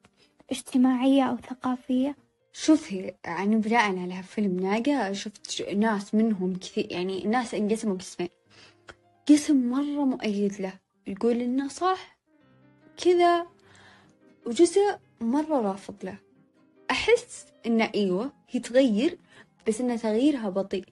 اجتماعية 0.51 1.23
أو 1.23 1.37
ثقافية؟ 1.37 2.17
شوفي 2.53 3.15
يعني 3.25 3.57
بناء 3.57 3.99
على 3.99 4.23
فيلم 4.23 4.61
ناقة 4.61 5.13
شفت 5.13 5.63
ناس 5.63 6.15
منهم 6.15 6.57
كثير 6.57 6.93
يعني 6.93 7.25
الناس 7.25 7.55
انقسموا 7.55 7.97
قسمين. 7.97 8.29
قسم 9.29 9.71
مرة 9.71 10.05
مؤيد 10.05 10.61
له 10.61 10.73
يقول 11.07 11.41
إنه 11.41 11.69
صح 11.69 12.19
كذا 13.05 13.47
وجزء 14.47 14.99
مرة 15.21 15.61
رافض 15.61 15.95
له. 16.05 16.19
أحس 16.91 17.47
إنه 17.67 17.91
أيوة 17.95 18.33
هي 18.49 18.61
تغير 18.61 19.19
بس 19.69 19.81
إن 19.81 19.99
تغييرها 19.99 20.49
بطيء. 20.49 20.85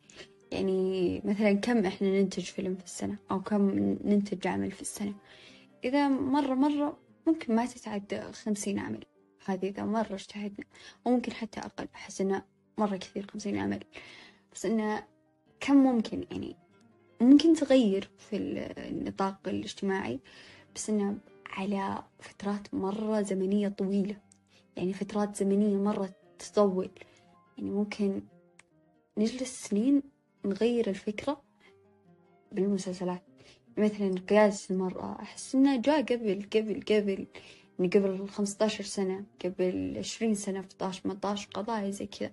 يعني 0.53 1.23
مثلا 1.25 1.53
كم 1.53 1.87
إحنا 1.87 2.09
ننتج 2.09 2.43
فيلم 2.43 2.75
في 2.75 2.85
السنة؟ 2.85 3.17
أو 3.31 3.41
كم 3.41 3.71
ننتج 4.05 4.47
عمل 4.47 4.71
في 4.71 4.83
السنة؟ 4.83 5.15
إذا 5.85 6.09
مرة 6.09 6.55
مرة 6.55 6.99
ممكن 7.27 7.55
ما 7.55 7.67
تتعدى 7.67 8.21
خمسين 8.21 8.79
عمل. 8.79 9.05
إذا 9.55 9.85
مرة 9.85 10.15
اجتهدنا 10.15 10.67
وممكن 11.05 11.33
حتى 11.33 11.61
أقل 11.61 11.89
أحس 11.95 12.21
إنه 12.21 12.43
مرة 12.79 12.97
كثير 12.97 13.27
خمسين 13.27 13.59
عمل. 13.59 13.85
بس 14.55 14.67
إنه 14.67 15.07
كم 15.61 15.77
ممكن 15.77 16.25
يعني 16.31 16.57
ممكن 17.21 17.55
تغير 17.55 18.11
في 18.19 18.37
النطاق 18.37 19.39
الاجتماعي 19.47 20.21
بس 20.75 20.91
إنه 20.91 21.19
على 21.47 22.03
فترات 22.21 22.75
مرة 22.75 23.23
زمنية 23.23 23.69
طويلة. 23.69 24.17
يعني 24.77 24.93
فترات 24.93 25.37
زمنية 25.37 25.77
مرة 25.77 26.11
تطول. 26.39 26.91
يعني 27.59 27.71
ممكن 27.71 28.23
نجلس 29.19 29.67
سنين 29.69 30.03
نغير 30.45 30.91
الفكرة 30.91 31.43
بالمسلسلات. 32.53 33.23
مثلا 33.77 34.15
قيادة 34.29 34.57
المرأة 34.71 35.23
أحس 35.23 35.55
إنه 35.55 35.77
جاء 35.77 36.03
قبل 36.03 36.49
قبل 36.55 36.81
قبل. 36.81 37.27
يعني 37.79 37.91
قبل 37.91 38.29
خمسطعشر 38.29 38.85
سنة 38.85 39.25
قبل 39.45 39.95
عشرين 39.99 40.35
سنة 40.35 40.65
ستاش 40.69 41.01
تمنتاش 41.01 41.47
قضايا 41.47 41.91
زي 41.91 42.07
كذا. 42.07 42.33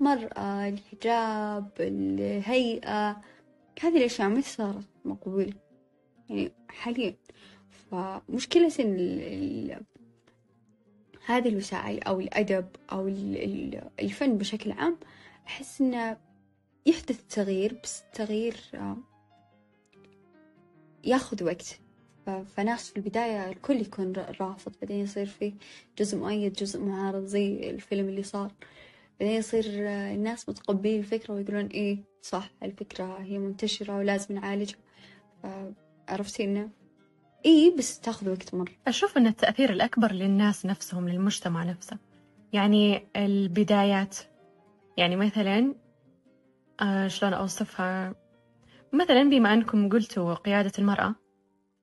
المرأة 0.00 0.68
الحجاب 0.68 1.70
الهيئة 1.80 3.22
هذه 3.82 3.96
الأشياء 3.98 4.28
متى 4.28 4.42
صارت 4.42 4.88
مقبولة. 5.04 5.52
يعني 6.30 6.52
حاليا. 6.68 7.14
فمشكلة 7.90 8.72
ال 8.78 9.80
هذه 11.26 11.48
الوسائل 11.48 12.02
أو 12.02 12.20
الأدب 12.20 12.68
أو 12.92 13.08
الفن 14.00 14.38
بشكل 14.38 14.72
عام 14.72 14.98
أحس 15.46 15.80
إنه 15.80 16.16
يحدث 16.86 17.24
تغيير 17.28 17.80
بس 17.84 18.02
التغيير 18.02 18.56
ياخذ 21.04 21.44
وقت. 21.44 21.80
فناس 22.56 22.90
في 22.90 22.96
البداية 22.96 23.48
الكل 23.48 23.80
يكون 23.80 24.12
رافض. 24.40 24.72
بعدين 24.82 25.00
يصير 25.00 25.26
فيه 25.26 25.52
جزء 25.98 26.18
مؤيد 26.18 26.52
جزء 26.52 26.80
معارض 26.80 27.24
زي 27.24 27.70
الفيلم 27.70 28.08
اللي 28.08 28.22
صار. 28.22 28.52
بعدين 29.20 29.36
يصير 29.36 29.64
الناس 29.68 30.48
متقبلين 30.48 30.98
الفكرة 30.98 31.34
ويقولون 31.34 31.66
إيه 31.66 31.98
صح 32.22 32.50
الفكرة 32.62 33.18
هي 33.20 33.38
منتشرة 33.38 33.96
ولازم 33.96 34.34
نعالجها. 34.34 34.78
عرفتي 36.08 36.44
إنه؟ 36.44 36.70
إيه 37.44 37.76
بس 37.76 38.00
تاخذ 38.00 38.30
وقت 38.30 38.54
مرة. 38.54 38.72
أشوف 38.86 39.16
أن 39.16 39.26
التأثير 39.26 39.72
الأكبر 39.72 40.12
للناس 40.12 40.66
نفسهم 40.66 41.08
للمجتمع 41.08 41.64
نفسه. 41.64 41.98
يعني 42.52 43.06
البدايات 43.16 44.18
يعني 44.96 45.16
مثلا 45.16 45.74
آه 46.80 47.08
شلون 47.08 47.32
أوصفها؟ 47.32 48.14
مثلا 48.92 49.22
بما 49.22 49.54
أنكم 49.54 49.88
قلتوا 49.88 50.34
قيادة 50.34 50.72
المرأة 50.78 51.14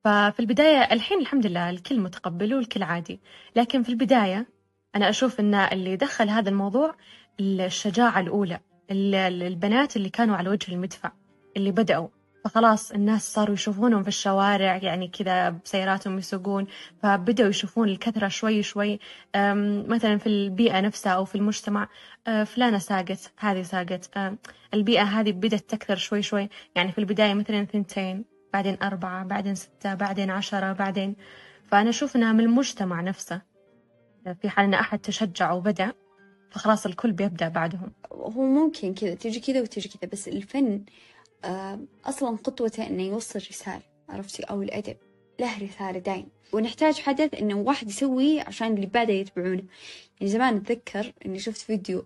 ففي 0.03 0.39
البداية 0.39 0.93
الحين 0.93 1.19
الحمد 1.19 1.45
لله 1.45 1.69
الكل 1.69 1.99
متقبل 1.99 2.53
والكل 2.55 2.83
عادي. 2.83 3.21
لكن 3.55 3.83
في 3.83 3.89
البداية 3.89 4.47
أنا 4.95 5.09
أشوف 5.09 5.39
أن 5.39 5.55
اللي 5.55 5.95
دخل 5.95 6.29
هذا 6.29 6.49
الموضوع 6.49 6.95
الشجاعة 7.39 8.19
الأولى 8.19 8.59
البنات 8.91 9.95
اللي 9.95 10.09
كانوا 10.09 10.35
على 10.35 10.49
وجه 10.49 10.71
المدفع 10.71 11.11
اللي 11.57 11.71
بدأوا. 11.71 12.07
فخلاص 12.45 12.91
الناس 12.91 13.33
صاروا 13.33 13.53
يشوفونهم 13.53 14.01
في 14.03 14.07
الشوارع 14.07 14.77
يعني 14.77 15.07
كذا 15.07 15.49
بسياراتهم 15.49 16.17
يسوقون 16.17 16.67
فبدأوا 17.03 17.49
يشوفون 17.49 17.89
الكثرة 17.89 18.27
شوي 18.27 18.63
شوي. 18.63 18.99
مثلا 19.87 20.17
في 20.17 20.27
البيئة 20.27 20.81
نفسها 20.81 21.13
أو 21.13 21.25
في 21.25 21.35
المجتمع 21.35 21.87
أه، 22.27 22.43
فلانة 22.43 22.77
ساقت 22.77 23.31
هذه 23.37 23.61
ساقت 23.61 24.09
البيئة 24.73 25.03
هذه 25.03 25.31
بدأت 25.31 25.69
تكثر 25.69 25.95
شوي 25.95 26.21
شوي. 26.21 26.49
يعني 26.75 26.91
في 26.91 26.97
البداية 26.97 27.33
مثلا 27.33 27.65
ثنتين 27.65 28.30
بعدين 28.53 28.77
أربعة 28.83 29.23
بعدين 29.23 29.55
ستة 29.55 29.93
بعدين 29.93 30.29
عشرة 30.29 30.73
بعدين 30.73 31.15
فأنا 31.71 31.89
أشوف 31.89 32.15
إنها 32.15 32.31
من 32.31 32.39
المجتمع 32.39 33.01
نفسه. 33.01 33.41
في 34.41 34.49
حال 34.49 34.65
إن 34.65 34.73
أحد 34.73 34.99
تشجع 34.99 35.51
وبدأ 35.51 35.93
فخلاص 36.51 36.85
الكل 36.85 37.11
بيبدأ 37.11 37.47
بعدهم. 37.47 37.91
هو 38.11 38.41
ممكن 38.41 38.93
كذا 38.93 39.13
تيجي 39.13 39.39
كذا 39.39 39.61
وتيجي 39.61 39.89
كذا 39.89 40.09
بس 40.09 40.27
الفن 40.27 40.83
أصلا 42.05 42.37
خطوته 42.37 42.87
إنه 42.87 43.03
يوصل 43.03 43.39
رسالة 43.39 43.81
عرفتي؟ 44.09 44.43
أو 44.43 44.61
الأدب. 44.61 44.97
له 45.39 45.63
رسالة 45.63 45.99
دايم. 45.99 46.27
ونحتاج 46.53 46.99
حدث 46.99 47.33
إنه 47.33 47.55
واحد 47.55 47.89
يسويه 47.89 48.41
عشان 48.41 48.73
اللي 48.73 48.85
بعده 48.85 49.13
يتبعونه. 49.13 49.63
يعني 50.19 50.31
زمان 50.31 50.55
أتذكر 50.55 51.13
إني 51.25 51.39
شفت 51.39 51.57
فيديو 51.61 52.05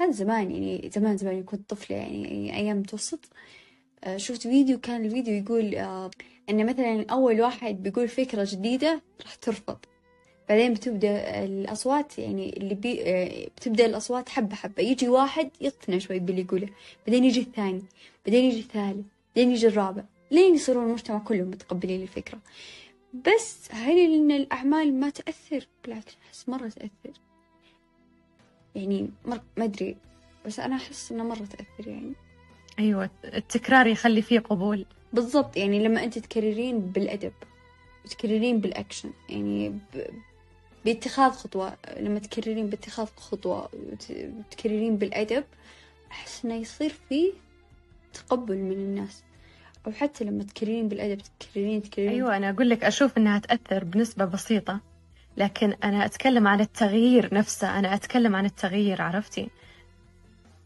هذا 0.00 0.10
زمان 0.10 0.50
يعني 0.50 0.90
زمان 0.94 1.16
زمان 1.16 1.42
كنت 1.42 1.70
طفلة 1.70 1.96
يعني 1.96 2.56
أيام 2.56 2.78
متوسط. 2.78 3.24
آه، 3.24 3.61
شفت 4.16 4.42
فيديو 4.42 4.80
كان 4.80 5.04
الفيديو 5.04 5.34
يقول 5.34 5.74
آه، 5.74 6.10
إن 6.50 6.66
مثلا 6.66 7.06
أول 7.10 7.40
واحد 7.40 7.82
بيقول 7.82 8.08
فكرة 8.08 8.46
جديدة 8.50 9.02
راح 9.22 9.34
ترفض. 9.34 9.78
بعدين 10.48 10.74
بتبدأ 10.74 11.44
الأصوات 11.44 12.18
يعني 12.18 12.56
اللي 12.56 12.74
بي 12.74 13.02
آه، 13.02 13.46
بتبدأ 13.56 13.86
الأصوات 13.86 14.28
حبة 14.28 14.54
حبة. 14.54 14.82
يجي 14.82 15.08
واحد 15.08 15.50
يقتنع 15.60 15.98
شوي 15.98 16.18
باللي 16.18 16.40
يقوله. 16.42 16.68
بعدين 17.06 17.24
يجي 17.24 17.40
الثاني. 17.40 17.82
بعدين 18.26 18.44
يجي 18.44 18.60
الثالث. 18.60 19.06
بعدين 19.36 19.52
يجي 19.52 19.66
الرابع. 19.66 20.02
لين 20.30 20.54
يصيرون 20.54 20.86
المجتمع 20.86 21.18
كلهم 21.18 21.48
متقبلين 21.48 22.02
الفكرة. 22.02 22.38
بس 23.14 23.68
هل 23.70 23.98
إن 23.98 24.30
الأعمال 24.30 25.00
ما 25.00 25.10
تأثر؟ 25.10 25.66
بالعكس 25.84 26.16
أحس 26.28 26.48
مرة 26.48 26.68
تأثر. 26.68 27.20
يعني 28.74 29.10
مر... 29.24 29.40
ما 29.56 29.64
أدري. 29.64 29.96
بس 30.46 30.60
أنا 30.60 30.76
أحس 30.76 31.12
إنها 31.12 31.24
مرة 31.24 31.44
تأثر 31.44 31.88
يعني. 31.88 32.12
أيوة 32.78 33.10
التكرار 33.24 33.86
يخلي 33.86 34.22
فيه 34.22 34.40
قبول. 34.40 34.86
بالضبط 35.12 35.56
يعني 35.56 35.84
لما 35.84 36.04
أنت 36.04 36.18
تكررين 36.18 36.80
بالأدب 36.80 37.32
وتكررين 38.04 38.60
بالأكشن 38.60 39.10
يعني 39.28 39.68
ب... 39.68 40.06
باتخاذ 40.84 41.32
خطوة 41.32 41.76
لما 42.00 42.18
تكررين 42.18 42.66
باتخاذ 42.70 43.06
خطوة 43.16 43.68
وتكررين 43.74 44.96
بالأدب 44.96 45.44
أحس 46.10 46.44
إنه 46.44 46.54
يصير 46.54 46.92
فيه 47.08 47.32
تقبل 48.14 48.56
من 48.58 48.72
الناس. 48.72 49.22
أو 49.86 49.92
حتى 49.92 50.24
لما 50.24 50.44
تكررين 50.44 50.88
بالأدب 50.88 51.20
تكررين 51.40 51.82
تكررين. 51.82 52.10
أيوة 52.10 52.36
أنا 52.36 52.50
أقول 52.50 52.70
لك 52.70 52.84
أشوف 52.84 53.18
إنها 53.18 53.38
تأثر 53.38 53.84
بنسبة 53.84 54.24
بسيطة 54.24 54.80
لكن 55.36 55.74
أنا 55.84 56.04
أتكلم 56.04 56.48
عن 56.48 56.60
التغيير 56.60 57.34
نفسه 57.34 57.78
أنا 57.78 57.94
أتكلم 57.94 58.36
عن 58.36 58.44
التغيير 58.44 59.02
عرفتي؟ 59.02 59.50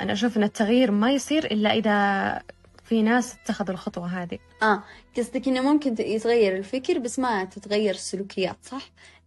أنا 0.00 0.12
أشوف 0.12 0.37
إن 0.37 0.42
التغيير 0.42 0.90
ما 0.90 1.12
يصير 1.12 1.44
إلا 1.44 1.72
إذا 1.72 2.42
في 2.85 3.02
ناس 3.02 3.35
اتخذوا 3.35 3.74
الخطوة 3.74 4.06
هذه. 4.06 4.38
آه 4.62 4.82
قصدك 5.16 5.48
إنه 5.48 5.61
ممكن 5.61 5.94
يتغير 5.98 6.56
الفكر 6.56 6.98
بس 6.98 7.18
ما 7.18 7.44
تتغير 7.44 7.94
السلوكيات 7.94 8.56
صح؟ 8.62 8.82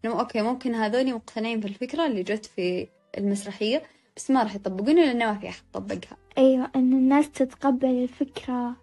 إنه 0.06 0.20
أوكي 0.20 0.42
ممكن 0.42 0.76
هذول 0.76 1.14
مقتنعين 1.14 1.62
في 1.62 1.68
الفكرة 1.68 2.06
اللي 2.06 2.24
جت 2.24 2.46
في 2.46 2.88
المسرحية 3.18 3.84
بس 4.16 4.32
ما 4.32 4.44
راح 4.44 4.56
يطبقون 4.56 4.96
لأنه 4.96 5.26
ما 5.26 5.40
في 5.40 5.50
أحد 5.50 5.64
طبقها. 5.74 6.18
أيوة 6.38 6.72
إن 6.76 6.94
الناس 6.94 7.32
تتقبل 7.32 8.04
الفكرة 8.04 8.76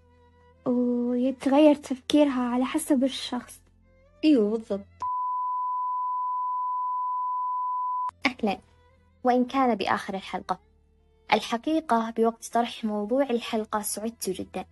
ويتغير 0.66 1.74
تفكيرها 1.74 2.42
على 2.42 2.64
حسب 2.64 3.04
الشخص. 3.04 3.60
أيوة 4.24 4.50
بالضبط. 4.50 4.86
أهلا. 8.26 8.58
وإن 9.24 9.44
كان 9.44 9.74
بآخر 9.74 10.14
الحلقة. 10.14 10.58
الحقيقة 11.32 12.10
بوقت 12.16 12.46
طرح 12.52 12.84
موضوع 12.84 13.22
الحلقة 13.22 13.82
سعدت 13.82 14.30
جدا. 14.30 14.64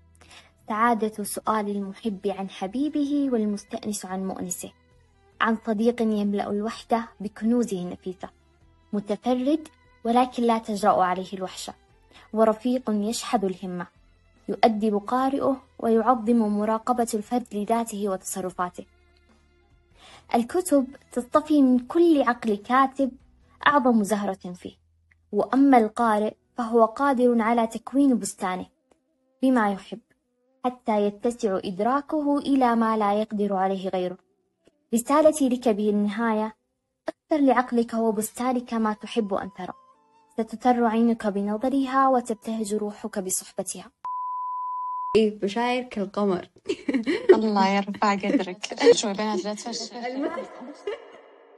سعادة 0.69 1.25
سؤال 1.25 1.69
المحب 1.71 2.27
عن 2.27 2.51
حبيبه 2.51 3.29
والمستأنس 3.33 4.07
عن 4.07 4.27
مؤنسه. 4.27 4.73
عن 5.41 5.59
صديق 5.67 6.03
يملأ 6.03 6.51
الوحدة 6.51 7.09
بكنوزه 7.21 7.83
النفيسة 7.83 8.31
متفرد 8.93 9.69
ولكن 10.05 10.43
لا 10.43 10.59
تجرأ 10.59 11.05
عليه 11.05 11.33
الوحشة. 11.33 11.75
ورفيق 12.33 12.83
يشحذ 12.91 13.45
الهمة. 13.45 13.87
يؤدب 14.49 14.97
قارئه 15.07 15.63
ويعظم 15.79 16.39
مراقبة 16.39 17.09
الفرد 17.15 17.47
لذاته 17.53 18.09
وتصرفاته. 18.09 18.85
الكتب 20.35 20.87
تصطفي 21.13 21.63
من 21.63 21.79
كل 21.79 22.23
عقل 22.23 22.57
كاتب 22.57 23.13
أعظم 23.67 24.03
زهرة 24.03 24.53
فيه. 24.55 24.75
وأما 25.33 25.79
القارئ 25.79 26.35
فهو 26.57 26.85
قادر 26.85 27.43
على 27.43 27.67
تكوين 27.67 28.19
بستانه 28.19 28.67
بما 29.43 29.73
يحب 29.73 30.01
حتى 30.65 31.07
يتسع 31.07 31.59
إدراكه 31.65 32.39
إلى 32.39 32.77
ما 32.77 32.97
لا 32.97 33.21
يقدر 33.21 33.55
عليه 33.55 33.89
غيره. 33.89 34.19
رسالتي 34.95 35.49
لك 35.49 35.69
بالنهاية 35.69 36.57
اختر 37.09 37.45
لعقلك 37.45 37.95
وبستانك 37.95 38.75
ما 38.75 38.93
تحب 38.93 39.35
أن 39.35 39.51
ترى. 39.53 39.73
ستتر 40.39 40.85
عينك 40.85 41.27
بنظرها 41.27 42.09
وتبتهج 42.09 42.75
روحك 42.75 43.19
بصحبتها. 43.19 43.91
إيه 45.17 45.41
بشاير 45.41 45.83
كالقمر 45.83 46.49
الله 47.35 47.69
يرفع 47.69 48.15
قدرك. 48.15 48.93
شوي 48.93 49.13
بنات 49.13 49.45
لا 49.45 49.55
تفشل. 49.55 49.95